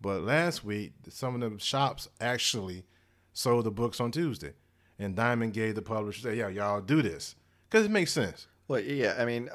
[0.00, 2.84] But last week, some of the shops actually
[3.32, 4.52] sold the books on Tuesday,
[4.98, 7.34] and Diamond gave the publisher, say, "Yeah, y'all do this
[7.68, 9.48] because it makes sense." Well, yeah, I mean,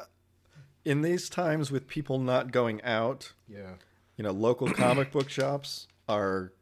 [0.85, 3.75] in these times with people not going out, Yeah,
[4.17, 6.53] you know, local comic book shops are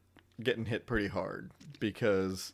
[0.42, 2.54] getting hit pretty hard because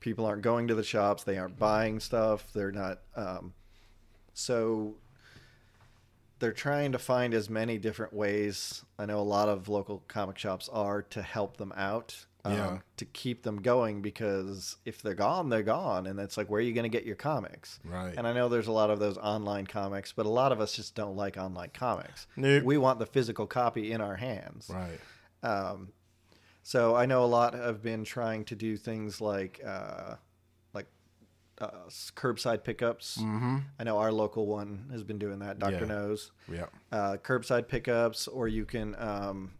[0.00, 3.00] people aren't going to the shops, they aren't buying stuff, they're not.
[3.14, 3.54] Um,
[4.34, 4.96] so
[6.38, 8.84] they're trying to find as many different ways.
[8.98, 12.26] I know a lot of local comic shops are to help them out.
[12.46, 12.78] Um, Yeah.
[12.98, 16.62] To keep them going because if they're gone, they're gone, and it's like where are
[16.62, 17.78] you going to get your comics?
[17.84, 18.14] right.
[18.16, 20.74] And I know there's a lot of those online comics, but a lot of us
[20.74, 22.26] just don't like online comics.
[22.36, 22.64] Nope.
[22.64, 24.70] We want the physical copy in our hands.
[24.72, 24.98] right.
[25.42, 25.92] Um,
[26.62, 30.16] so I know a lot have been trying to do things like uh,
[30.74, 30.86] like
[31.60, 31.70] uh,
[32.16, 33.18] curbside pickups.
[33.18, 33.58] Mm-hmm.
[33.78, 35.58] I know our local one has been doing that.
[35.58, 35.84] Doctor Yeah.
[35.86, 36.66] knows Yeah.
[36.90, 39.52] uh, curbside pickups, or you can um,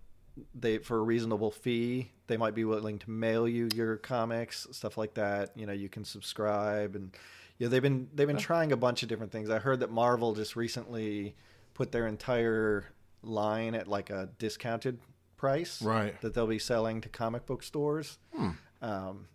[0.55, 4.97] they for a reasonable fee they might be willing to mail you your comics, stuff
[4.99, 5.51] like that.
[5.57, 7.15] You know, you can subscribe and
[7.59, 9.49] you know they've been they've been trying a bunch of different things.
[9.51, 11.35] I heard that Marvel just recently
[11.75, 12.85] put their entire
[13.23, 14.99] line at like a discounted
[15.37, 16.19] price Right.
[16.23, 18.51] that they'll be selling to comic book stores Hmm.
[18.81, 19.29] um,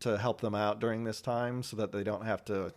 [0.00, 2.72] to help them out during this time so that they don't have to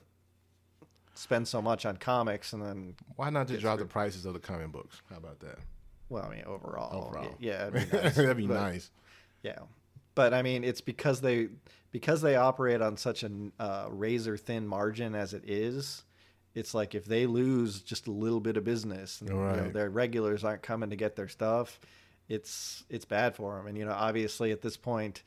[1.13, 4.39] spend so much on comics and then Why not just drop the prices of the
[4.39, 5.01] comic books?
[5.09, 5.59] How about that?
[6.09, 7.35] well i mean overall, Overall.
[7.39, 8.91] yeah it'd be nice, That'd be but- nice.
[9.43, 9.59] Yeah
[10.15, 11.47] but i mean it's because they
[11.91, 16.03] because they operate on such a uh, razor thin margin as it is
[16.53, 19.89] it's like if they lose just a little bit of business and you know, their
[19.89, 21.79] regulars aren't coming to get their stuff
[22.29, 25.23] it's it's bad for them and you know obviously at this point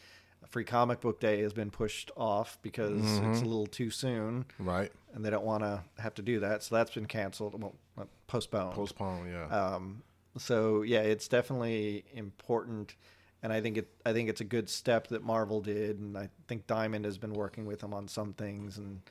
[0.48, 4.92] free comic book day has been pushed off because it's a little too soon Right.
[5.14, 8.08] and they don't want to have to do that so that's been canceled well not
[8.26, 9.28] postponed Postpone.
[9.30, 9.46] Yeah.
[9.46, 10.02] um,
[10.36, 12.96] so yeah, it's definitely important,
[13.44, 16.30] and I think it I think it's a good step that Marvel did, and I
[16.48, 19.02] think Diamond has been working with them on some things, and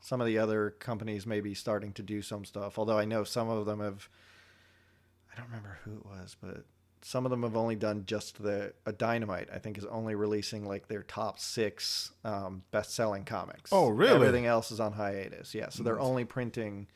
[0.00, 2.78] some of the other companies may be starting to do some stuff.
[2.78, 4.08] Although I know some of them have,
[5.30, 6.64] I don't remember who it was, but
[7.02, 9.50] some of them have only done just the a Dynamite.
[9.52, 13.70] I think is only releasing like their top six um, best selling comics.
[13.74, 14.14] Oh, really?
[14.14, 15.54] Everything else is on hiatus.
[15.54, 16.86] Yeah, so they're only printing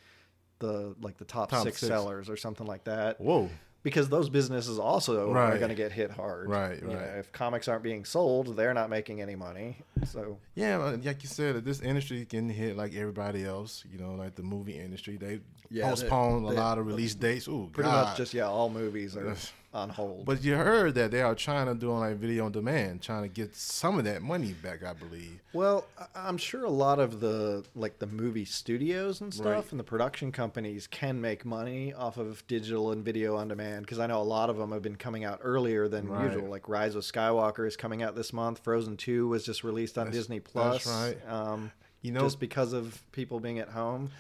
[0.60, 1.88] the like the top, Top six, six.
[1.88, 3.50] sellers or something like that Whoa.
[3.86, 6.50] Because those businesses also are going to get hit hard.
[6.50, 7.18] Right, You know, right.
[7.20, 9.76] if comics aren't being sold, they're not making any money.
[10.04, 13.84] So Yeah, like like you said, this industry can hit like everybody else.
[13.92, 15.38] You know, like the movie industry, they
[15.70, 17.46] Yeah, postpone they- a they- lot of release dates.
[17.46, 18.06] Ooh, pretty God.
[18.08, 19.36] much just yeah, all movies are.
[19.76, 20.24] On hold.
[20.24, 23.22] But you heard that they are trying to do on like video on demand, trying
[23.22, 24.82] to get some of that money back.
[24.82, 25.40] I believe.
[25.52, 25.84] well,
[26.14, 29.70] I'm sure a lot of the like the movie studios and stuff Right.
[29.70, 33.98] and the production companies can make money off of digital and video on demand because
[33.98, 36.24] I know a lot of them have been coming out earlier than Right.
[36.32, 36.48] usual.
[36.48, 38.60] Like Rise of Skywalker is coming out this month.
[38.64, 40.86] Frozen Two was just released on That's- Disney that's Plus.
[40.86, 41.18] right.
[41.30, 41.70] Um,
[42.02, 44.10] You know, just because of people being at home.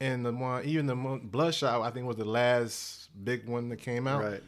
[0.00, 4.06] and the one, even the Bloodshot, I think was the last big one that came
[4.06, 4.22] out.
[4.22, 4.42] Right.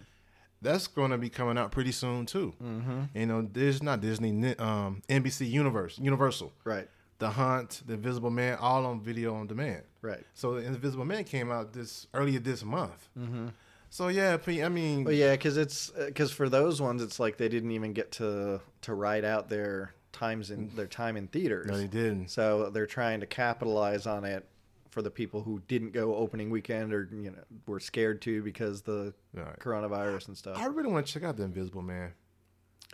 [0.62, 2.55] That's going to be coming out pretty soon too.
[2.62, 3.01] Mm-hmm.
[3.14, 6.88] You know, there's not Disney, um, NBC Universe, Universal, Right.
[7.18, 9.83] The Hunt, The Invisible Man, all on video on demand.
[10.01, 10.25] Right.
[10.35, 13.09] So the Invisible Man came out this earlier this month.
[13.18, 13.48] Mm-hmm.
[13.90, 17.48] So yeah, I mean, Well, yeah, because it's because for those ones, it's like they
[17.48, 21.66] didn't even get to to ride out their times in their time in theaters.
[21.66, 22.29] no, they didn't.
[22.29, 24.46] So they're trying to capitalize on it
[24.92, 28.83] for the people who didn't go opening weekend or you know were scared to because
[28.83, 29.59] the Right.
[29.59, 30.59] coronavirus and stuff.
[30.59, 32.12] I really want to check out The Invisible Man.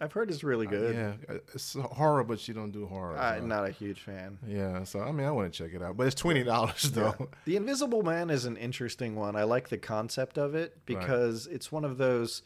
[0.01, 0.95] I've heard it's really good.
[0.95, 3.19] Yeah, it's horror, but she don't do horror.
[3.19, 4.39] I'm not a huge fan.
[4.47, 7.15] Yeah, so I mean, I want to check it out, but it's twenty dollars though.
[7.19, 7.27] Yeah.
[7.47, 9.35] The Invisible Man is an interesting one.
[9.35, 12.43] I like the concept of it because it's one of those.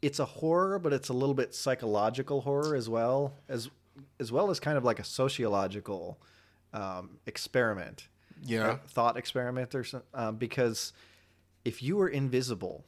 [0.00, 3.68] It's a horror, but it's a little bit psychological horror as well as
[4.18, 6.18] as well as kind of like a sociological
[6.72, 8.08] um, experiment,
[8.44, 10.92] Yeah, thought experiment, or some, um, because
[11.64, 12.84] if you were invisible,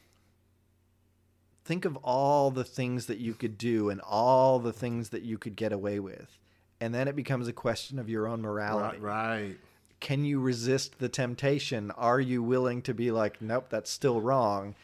[1.64, 5.38] think of all the things that you could do and all the things that you
[5.38, 6.38] could get away with,
[6.80, 9.57] and then it becomes a question of your own morality right, right.
[9.98, 11.90] can you resist the temptation?
[11.92, 14.74] Are you willing to be like, nope, that's still wrong,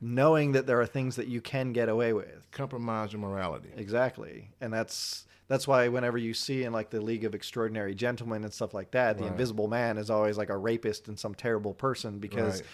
[0.00, 2.50] knowing that there are things that you can get away with?
[2.50, 3.68] Compromise your morality.
[3.76, 8.44] Exactly, and that's that's why whenever you see in like the League of Extraordinary Gentlemen
[8.44, 11.74] and stuff like that, the Invisible Man is always like a rapist and some terrible
[11.74, 12.70] person because Right.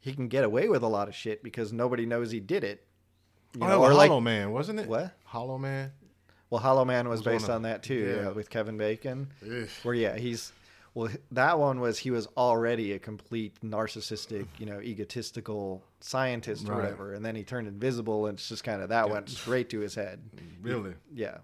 [0.00, 2.84] he can get away with a lot of shit because nobody knows he did it.
[3.54, 4.88] You Oh, know, or like Hollow Man, wasn't it?
[4.88, 5.12] What?
[5.24, 5.92] Hollow Man.
[6.50, 8.22] well, Hollow Man was Was based of- on that too, yeah.
[8.22, 9.28] yeah, with Kevin Bacon.
[9.44, 9.68] Ugh.
[9.82, 10.52] Where yeah, he's
[10.94, 16.72] Well, that one was he was already a complete narcissistic, you know, egotistical scientist or
[16.72, 16.82] Right.
[16.82, 19.78] whatever, and then he turned invisible, and it's just kind of that went straight to
[19.80, 20.20] his head.
[20.60, 20.94] Really?
[21.14, 21.38] Yeah.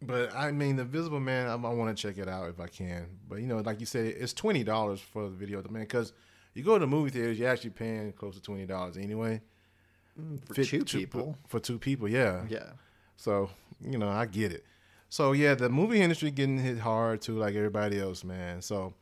[0.00, 2.68] But I mean, the Visible Man, I, I want to check it out if I
[2.68, 3.06] can.
[3.28, 5.82] But you know, like you said, it's twenty dollars for the video, of the man.
[5.82, 6.12] Because
[6.54, 9.40] you go to the movie theaters, you're actually paying close to twenty dollars anyway.
[10.20, 11.36] Mm, for Fit- two two- people.
[11.48, 12.44] For two people, yeah.
[12.48, 12.70] Yeah.
[13.16, 13.50] So
[13.84, 14.64] you know, I get it.
[15.08, 18.62] So yeah, the movie industry getting hit hard too, like everybody else, man.
[18.62, 18.94] So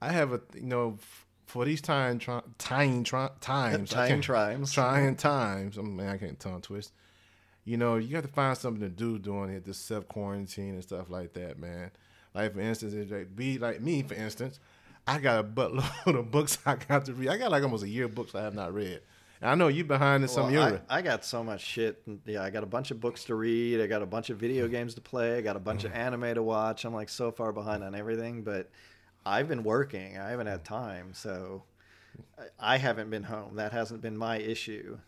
[0.00, 4.72] I have a you know f- for these time tri- time times, Time trimes.
[4.72, 5.76] trying times.
[5.78, 6.92] I man, I can't tongue twist.
[7.70, 10.82] You know, you have to find something to do during it, this self quarantine and
[10.82, 11.92] stuff like that, man.
[12.34, 14.58] Like for instance, it's like be like me, for instance,
[15.06, 17.28] I got a buttload of books I got to read.
[17.28, 19.00] I got like almost a year of books I have not read.
[19.40, 20.80] And I know you behind in some of Well.
[20.90, 22.02] I, I got so much shit.
[22.26, 23.80] Yeah, I got a bunch of books to read.
[23.80, 25.38] I got a bunch of video games to play.
[25.38, 25.96] I got a bunch of mm.
[25.96, 26.84] anime to watch.
[26.84, 28.68] I'm like so far behind on everything, but
[29.24, 30.18] I've been working.
[30.18, 31.62] I haven't had time, so
[32.58, 33.54] I haven't been home.
[33.54, 34.98] That hasn't been my issue.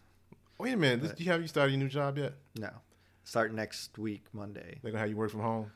[0.62, 2.34] Wait a minute, this, you have you started your new job yet?
[2.56, 2.70] No,
[3.24, 4.78] start next week, Monday.
[4.80, 5.72] They're gonna have you work from home?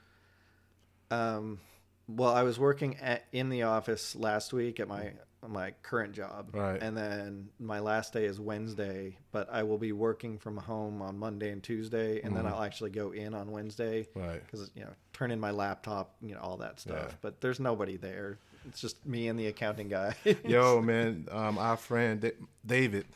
[1.11, 1.59] Um,
[2.07, 5.14] well, I was working at, in the office last week at my
[5.45, 6.80] my current job, Right.
[6.80, 9.16] and then my last day is Wednesday.
[9.32, 12.91] But I will be working from home on Monday and Tuesday, and then I'll actually
[12.91, 14.20] go in on Wednesday Mm-hmm.
[14.20, 14.41] Right.
[14.45, 17.07] because you know turn in my laptop, you know all that stuff.
[17.09, 17.14] Yeah.
[17.22, 18.39] But there's nobody there.
[18.68, 20.14] It's just me and the accounting guy.
[20.45, 22.32] Yo, man, um, our friend
[22.64, 23.07] David,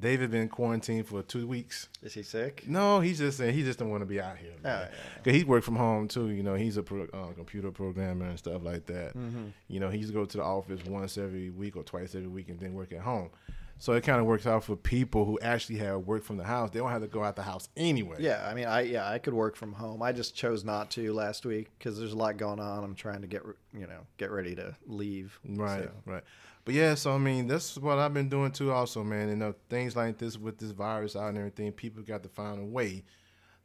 [0.00, 1.88] David been quarantined for two weeks.
[2.02, 2.64] is he sick?
[2.66, 4.52] No, he's just saying he just don't want to be out here.
[4.64, 4.88] Oh, yeah,
[5.22, 6.30] Cause he work from home too.
[6.30, 9.16] You know, he's a pro, uh, computer programmer and stuff like that.
[9.16, 9.48] Mm-hmm.
[9.68, 12.28] You know, he used to go to the office once every week or twice every
[12.28, 13.30] week and then work at home.
[13.78, 16.68] So it kind of works out for people who actually have work from the house.
[16.70, 18.18] They don't have to go out the house anyway.
[18.20, 20.02] Yeah, I mean, I yeah, I could work from home.
[20.02, 22.84] I just chose not to last week because there's a lot going on.
[22.84, 23.42] I'm trying to get
[23.72, 25.40] you know get ready to leave.
[25.48, 26.22] Right, So, right.
[26.64, 29.28] But yeah, so I mean, that's what I've been doing too, also, man.
[29.28, 32.60] You know, things like this with this virus out and everything, people got to find
[32.60, 33.04] a way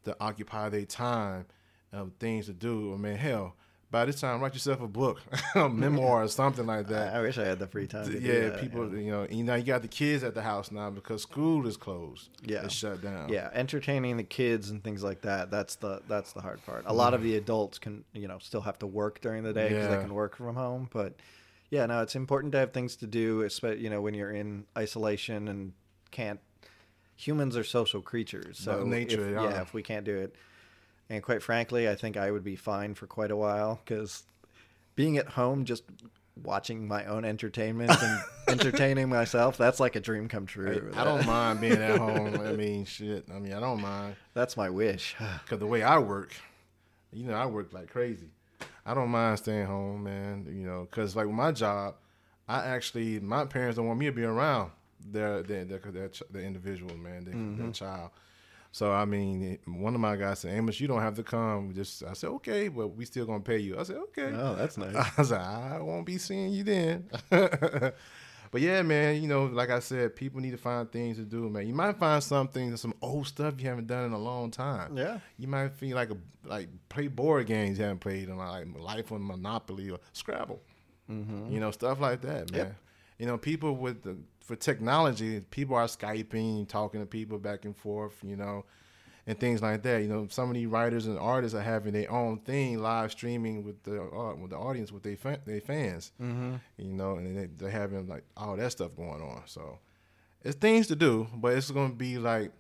[0.05, 1.45] to occupy their time
[1.91, 2.91] of things to do.
[2.91, 3.55] Oh, I mean, hell,
[3.91, 5.21] by this time, write yourself a book,
[5.55, 7.13] a memoir, or something like that.
[7.13, 8.05] I, I wish I had the free time.
[8.05, 8.99] To do yeah, that, people, yeah.
[8.99, 11.77] you know, you know, you got the kids at the house now because school is
[11.77, 12.29] closed.
[12.43, 12.63] Yeah.
[12.63, 13.29] it's shut down.
[13.29, 15.51] Yeah, entertaining the kids and things like that.
[15.51, 16.83] That's the that's the hard part.
[16.87, 17.25] A lot of mm.
[17.25, 19.97] the adults can you know still have to work during the day because Yeah.
[19.97, 20.89] they can work from home.
[20.91, 21.15] But
[21.69, 24.65] yeah, no, it's important to have things to do, especially you know when you're in
[24.77, 25.73] isolation and
[26.11, 26.39] can't.
[27.17, 30.35] Humans are social creatures, so By nature, if, they yeah, if we can't do it,
[31.09, 34.23] and quite frankly, I think I would be fine for quite a while because
[34.95, 35.83] being at home just
[36.43, 41.25] watching my own entertainment and entertaining myself that's like a dream come true I don't
[41.25, 42.39] mind being at home.
[42.41, 43.25] I mean, shit.
[43.33, 44.15] I mean, I don't mind.
[44.33, 45.15] that's my wish
[45.47, 46.33] Cause the way I work,
[47.13, 48.27] you know, I work like crazy.
[48.85, 50.47] I don't mind staying home, man.
[50.49, 51.95] You know, cause like with my job,
[52.47, 54.71] I actually my parents don't want me to be around
[55.11, 57.71] their their their, their, their individual man, their, their mm-hmm.
[57.71, 58.11] child.
[58.71, 62.03] So I mean, one of my guys said, "Amos, you don't have to come." Just
[62.03, 64.95] I said, "Okay, but we still gonna pay you." I said, "Okay." oh that's nice
[64.95, 67.09] I was like, I won't be seeing you then.
[68.55, 71.49] but yeah, man, you know, like I said, people need to find things to do,
[71.49, 71.67] man.
[71.67, 74.95] You might find something, some old stuff you haven't done in a long time.
[74.95, 75.19] Yeah.
[75.37, 79.11] You might feel like a like play board games you haven't played in like Life
[79.11, 80.61] on Monopoly or Scrabble.
[81.11, 81.51] Mm-hmm.
[81.51, 82.59] You know, stuff like that, man.
[82.59, 82.75] Yep.
[83.19, 87.75] You know, people with the for technology, people are skyping, talking to people back and
[87.75, 88.15] forth.
[88.23, 88.63] You know,
[89.27, 90.01] and things like that.
[90.01, 93.63] You know, some of these writers and artists are having their own thing, live streaming
[93.63, 96.11] with the uh, with the audience, with their fa- their fans.
[96.21, 96.55] Mm-hmm.
[96.77, 99.43] You know, and they, they're having like all that stuff going on.
[99.45, 99.79] So
[100.43, 102.51] it's things to do, but it's gonna be like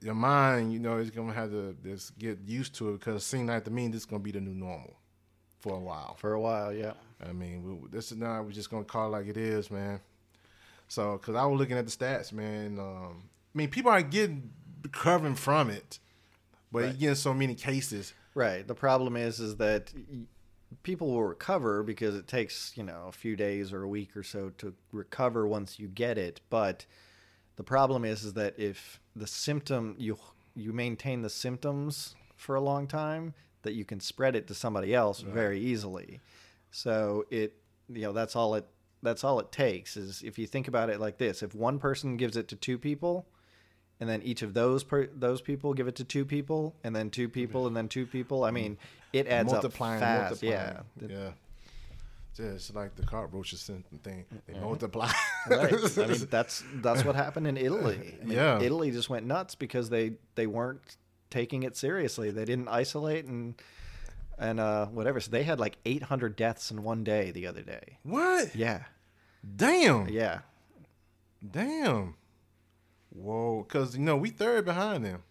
[0.00, 0.72] your mind.
[0.72, 3.64] You know, is gonna have to just get used to it because it seems like
[3.64, 4.96] to me this is gonna be the new normal
[5.58, 6.14] for a while.
[6.18, 6.92] for a while yeah
[7.26, 10.00] I mean, we, this is now we're just gonna call it like it is, man.
[10.88, 12.78] So, cause I was looking at the stats, man.
[12.78, 13.22] Um,
[13.54, 14.50] I mean, people are getting
[14.86, 15.98] recovering from it,
[16.72, 18.12] but you get so many cases.
[18.34, 18.66] right.
[18.66, 19.92] The problem is is that
[20.82, 24.22] people will recover because it takes you know a few days or a week or
[24.22, 26.84] so to recover once you get it but
[27.54, 30.18] the problem is is that if the symptom you
[30.56, 34.94] you maintain the symptoms for a long time that you can spread it to somebody
[34.94, 36.20] else very easily.
[36.70, 37.54] So it
[37.88, 38.66] you know that's all it
[39.02, 42.16] that's all it takes is if you think about it like this if one person
[42.16, 43.26] gives it to two people
[44.00, 47.10] and then each of those per, those people give it to two people and then
[47.10, 48.76] two people and then two people i mean
[49.12, 50.76] it adds multiplying, up fast multiplying.
[51.00, 51.30] yeah yeah.
[52.36, 55.10] Just like the cockroaches and thing, they multiply.
[55.48, 55.72] right.
[55.72, 58.14] I mean, that's that's what happened in Italy.
[58.20, 58.60] I mean, Yeah.
[58.60, 60.98] Italy just went nuts because they they weren't
[61.30, 62.30] taking it seriously.
[62.30, 63.54] They didn't isolate, and
[64.38, 65.18] and uh, whatever.
[65.18, 67.96] So they had like 800 deaths in one day the other day.
[68.02, 68.54] What?
[68.54, 68.82] Yeah,
[69.56, 70.10] Damn.
[70.10, 70.40] yeah.
[71.50, 72.16] Damn.
[73.16, 73.62] Whoa.
[73.66, 75.22] Because, you know, we third behind them.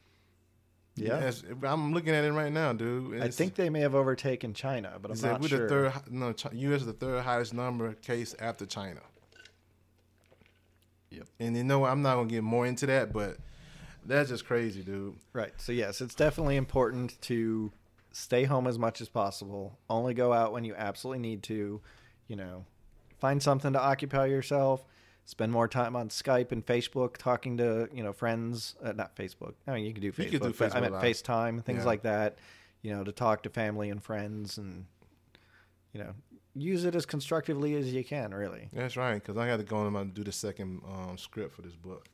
[0.95, 1.29] Yeah.
[1.63, 3.13] I'm looking at it right now, dude.
[3.13, 5.59] I It's- think they may have overtaken China, but I'm not we're sure.
[5.63, 5.91] the third.
[5.91, 6.81] hi- No, Chi- U.S.
[6.81, 9.01] is the third highest number case after China.
[11.11, 11.27] Yep.
[11.39, 11.91] And you know what?
[11.91, 13.37] I'm not gonna get more into that, but
[14.05, 15.15] that's just crazy, dude.
[15.33, 15.53] Right.
[15.57, 17.71] So yes, it's definitely important to
[18.11, 19.77] stay home as much as possible.
[19.89, 21.81] Only go out when you absolutely need to.
[22.27, 22.65] You know,
[23.19, 24.83] find something to occupy yourself.
[25.25, 28.75] Spend more time on Skype and Facebook talking to you know friends.
[28.83, 29.53] Uh, not Facebook.
[29.67, 30.25] I mean, you can do Facebook.
[30.31, 31.85] You could do but I Facebook meant FaceTime, things Yeah.
[31.85, 32.37] like that.
[32.83, 34.85] You know, to talk to family and friends, and
[35.93, 36.13] you know,
[36.53, 38.33] use it as constructively as you can.
[38.35, 38.69] Really.
[38.71, 41.63] That's right, because I got to go on and do the second um, script for
[41.63, 42.07] this book.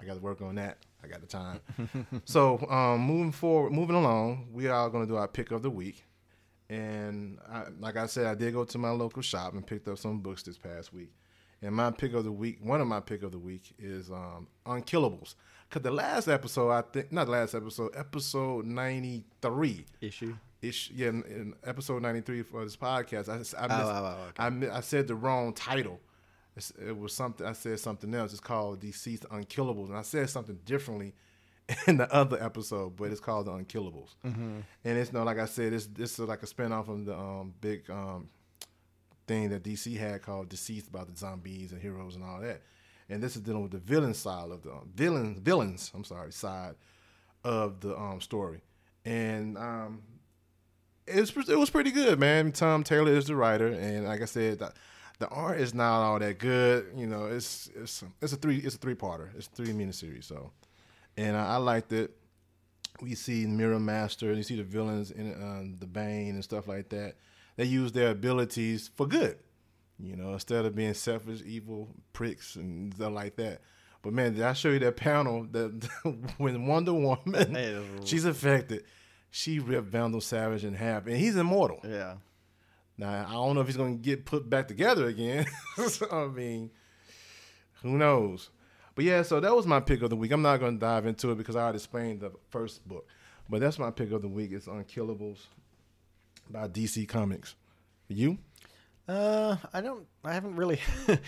[0.00, 0.78] I got to work on that.
[1.04, 1.60] I got the time.
[2.24, 5.68] so um, moving forward, moving along, we are going to do our pick of the
[5.70, 6.04] week.
[6.70, 9.98] And I, like I said, I did go to my local shop and picked up
[9.98, 11.12] some books this past week.
[11.62, 14.46] And my pick of the week, one of my pick of the week is um,
[14.66, 15.34] Unkillables.
[15.68, 20.36] Because the last episode, I think, not the last episode, episode 93, Issue.
[20.62, 24.48] ish, yeah, in, in episode 93 for this podcast, I, I, missed, Oh, oh, oh,
[24.56, 24.68] okay.
[24.68, 26.00] I, I said the wrong title.
[26.56, 28.32] It's, it was something, I said something else.
[28.32, 29.88] It's called DCeased Unkillables.
[29.88, 31.14] And I said something differently
[31.86, 34.14] in the other episode, but it's called The Unkillables.
[34.26, 34.60] Mm-hmm.
[34.84, 37.54] And it's no, like I said, it's, this is like a spinoff of the um,
[37.60, 38.28] big um,
[39.30, 42.62] thing that DC had called DCeased about the zombies and heroes and all that.
[43.08, 45.92] And this is dealing with the villain side of the um, villain villains.
[45.94, 46.74] I'm sorry, side
[47.44, 48.60] of the um, story.
[49.04, 50.02] And um,
[51.06, 52.50] it was pretty good, man.
[52.50, 54.72] Tom Taylor is the writer, and like I said, the,
[55.20, 56.86] the art is not all that good.
[56.96, 59.28] You know, it's it's it's a three it's a three parter.
[59.36, 60.24] It's a three miniseries.
[60.24, 60.50] So,
[61.16, 62.10] and I, I liked it.
[63.00, 66.66] We see Mirror Master, and you see the villains in um, the Bane and stuff
[66.66, 67.14] like that.
[67.60, 69.36] They use their abilities for good.
[69.98, 73.60] You know, instead of being selfish, evil pricks and stuff like that.
[74.00, 75.86] But man, did I show you that panel that
[76.38, 78.84] when Wonder Woman Hey, she's affected,
[79.30, 81.80] she ripped Vandal Savage in half, and he's immortal.
[81.84, 82.14] Yeah.
[82.96, 85.44] Now I don't know if he's gonna get put back together again.
[85.86, 86.70] so, I mean,
[87.82, 88.48] who knows?
[88.94, 90.32] But yeah, so that was my pick of the week.
[90.32, 93.06] I'm not gonna dive into it because I already explained the first book.
[93.50, 94.52] But that's my pick of the week.
[94.52, 95.40] It's Unkillables
[96.50, 97.54] by DC Comics.
[98.08, 98.38] You?
[99.08, 100.06] Uh, I don't.
[100.24, 100.80] I haven't really.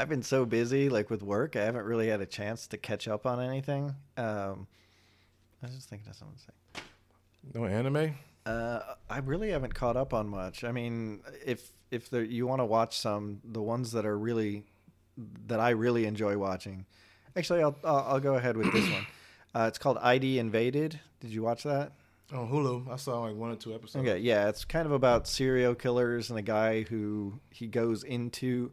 [0.00, 3.06] I've been so busy, like with work, I haven't really had a chance to catch
[3.06, 3.94] up on anything.
[4.16, 4.66] Um,
[5.62, 6.82] I was just thinking of something to say.
[7.54, 8.14] No anime?
[8.46, 8.80] Uh,
[9.10, 10.64] I really haven't caught up on much.
[10.64, 14.64] I mean, if if there, you want to watch some, the ones that are really
[15.48, 16.86] that I really enjoy watching.
[17.36, 19.06] Actually, I'll I'll, I'll go ahead with this one.
[19.54, 20.98] Uh, it's called ID Invaded.
[21.20, 21.92] Did you watch that?
[22.32, 22.90] On Hulu.
[22.90, 24.06] I saw like one or two episodes.
[24.06, 28.72] Okay, yeah, it's kind of about serial killers and a guy who he goes into.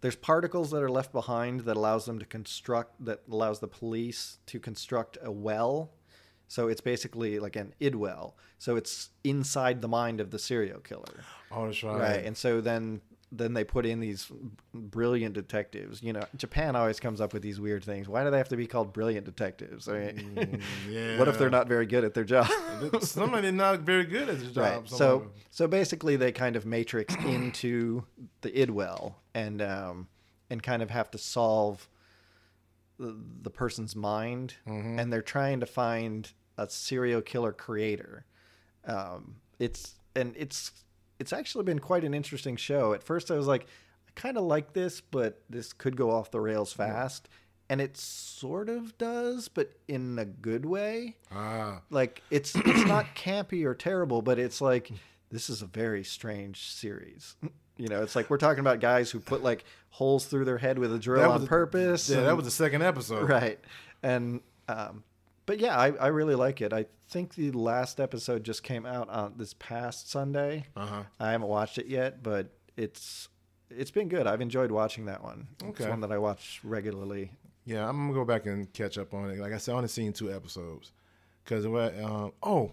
[0.00, 4.38] There's particles that are left behind that allows them to construct that allows the police
[4.46, 5.92] to construct a well.
[6.48, 8.36] So it's basically like an id well.
[8.58, 11.98] So it's inside the mind of the serial killer, Oh, that's right.
[11.98, 12.24] right?
[12.24, 13.00] And so then
[13.32, 14.30] then they put in these
[14.72, 16.02] brilliant detectives.
[16.02, 18.08] You know, Japan always comes up with these weird things.
[18.08, 19.88] Why do they have to be called brilliant detectives?
[19.88, 21.18] I mean, Mm, yeah.
[21.18, 22.48] what if they're not very good at their job?
[23.00, 24.64] Somebody not very good at his job.
[24.64, 24.88] right.
[24.88, 28.04] So so basically, they kind of matrix into
[28.42, 30.08] the idwell and um,
[30.48, 31.88] and kind of have to solve
[32.98, 34.98] the, the person's mind, Mm-hmm.
[35.00, 38.24] and they're trying to find a serial killer creator.
[38.86, 40.70] Um, it's and it's
[41.18, 42.92] it's actually been quite an interesting show.
[42.92, 46.30] At first, I was like, I kind of like this, but this could go off
[46.30, 47.28] the rails fast.
[47.68, 53.06] And it sort of does, but in a good way ah, like it's it's not
[53.16, 54.92] campy or terrible, but it's like
[55.32, 57.36] this is a very strange series.
[57.78, 60.78] You know, it's like we're talking about guys who put like holes through their head
[60.78, 62.08] with a drill on purpose.
[62.08, 63.28] yeah, that was the second episode.
[63.28, 63.58] right.
[64.02, 65.04] And um,
[65.46, 66.72] but yeah, I, I really like it.
[66.72, 70.66] I think the last episode just came out on this past Sunday.
[70.76, 71.02] Uh huh.
[71.20, 73.28] I haven't watched it yet, but it's
[73.70, 74.26] it's been good.
[74.26, 75.48] I've enjoyed watching that one.
[75.64, 75.88] It's Okay.
[75.90, 77.32] one that I watch regularly.
[77.64, 79.38] Yeah, I'm gonna go back and catch up on it.
[79.38, 80.92] Like I said, I only seen two episodes.
[81.44, 81.96] Cause what?
[82.00, 82.72] Um, oh,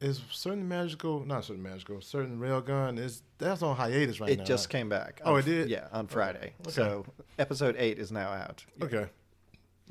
[0.00, 4.42] is certain magical, not certain magical, certain railgun is that's on hiatus right it now.
[4.42, 4.78] It just right?
[4.80, 5.20] came back.
[5.24, 5.70] Oh, on- it did?
[5.70, 6.54] Yeah, on Friday.
[6.62, 6.70] Okay.
[6.72, 7.06] So
[7.38, 8.64] episode eight is now out.
[8.82, 9.06] Okay.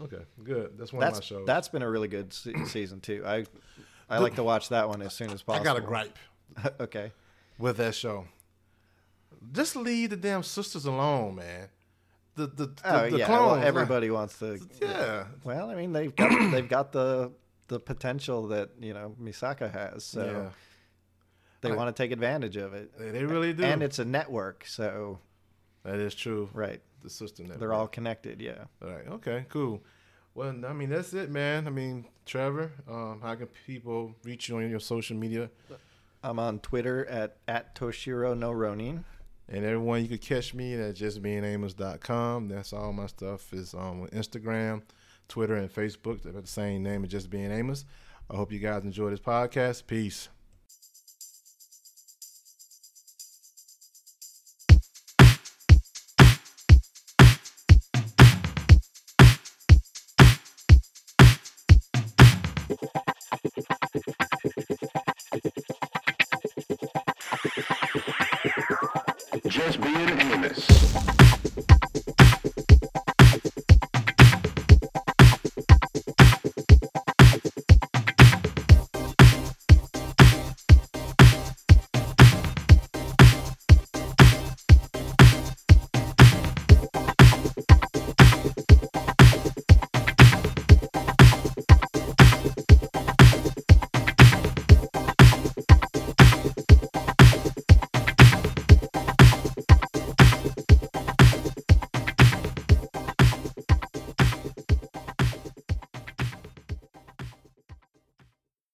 [0.02, 0.24] Okay.
[0.44, 0.78] Good.
[0.78, 1.48] That's one That's of my shows.
[1.48, 3.24] that's been a really good se- season too.
[3.26, 3.46] I
[4.10, 5.62] I like to watch that one as soon as possible.
[5.62, 6.18] I got a gripe
[6.80, 7.12] okay.
[7.58, 8.26] with that show.
[9.52, 11.70] Just leave the damn sisters alone, man.
[12.36, 13.26] The the, the, Oh the yeah.
[13.26, 13.42] clones.
[13.42, 14.60] well, like- everybody wants to.
[14.82, 15.26] yeah.
[15.44, 17.32] Well, I mean, they've got they've got the
[17.68, 20.04] the potential that you know Misaka has.
[20.06, 20.50] So Yeah.
[21.62, 21.78] They Right.
[21.78, 22.92] want to take advantage of it.
[22.98, 23.64] They really do.
[23.64, 25.20] And it's a network, so
[25.84, 26.50] that is true.
[26.54, 26.82] right.
[27.04, 28.66] The system that They're all connected, yeah.
[28.82, 29.08] All right.
[29.08, 29.46] Okay.
[29.50, 29.82] Cool.
[30.36, 31.68] Well, I mean, that's it, man.
[31.68, 35.50] I mean, Trevor, um, how can people reach you on your social media?
[36.24, 39.04] I'm on Twitter at, at Toshiro no Ronin.
[39.50, 42.48] And everyone, you could catch me at justbeingamos.com.
[42.48, 44.84] That's all my stuff is on Instagram,
[45.28, 46.22] Twitter, and Facebook.
[46.22, 47.84] They're the same name, Just Being Amos.
[48.30, 49.88] I hope you guys enjoy this podcast.
[49.88, 50.30] Peace.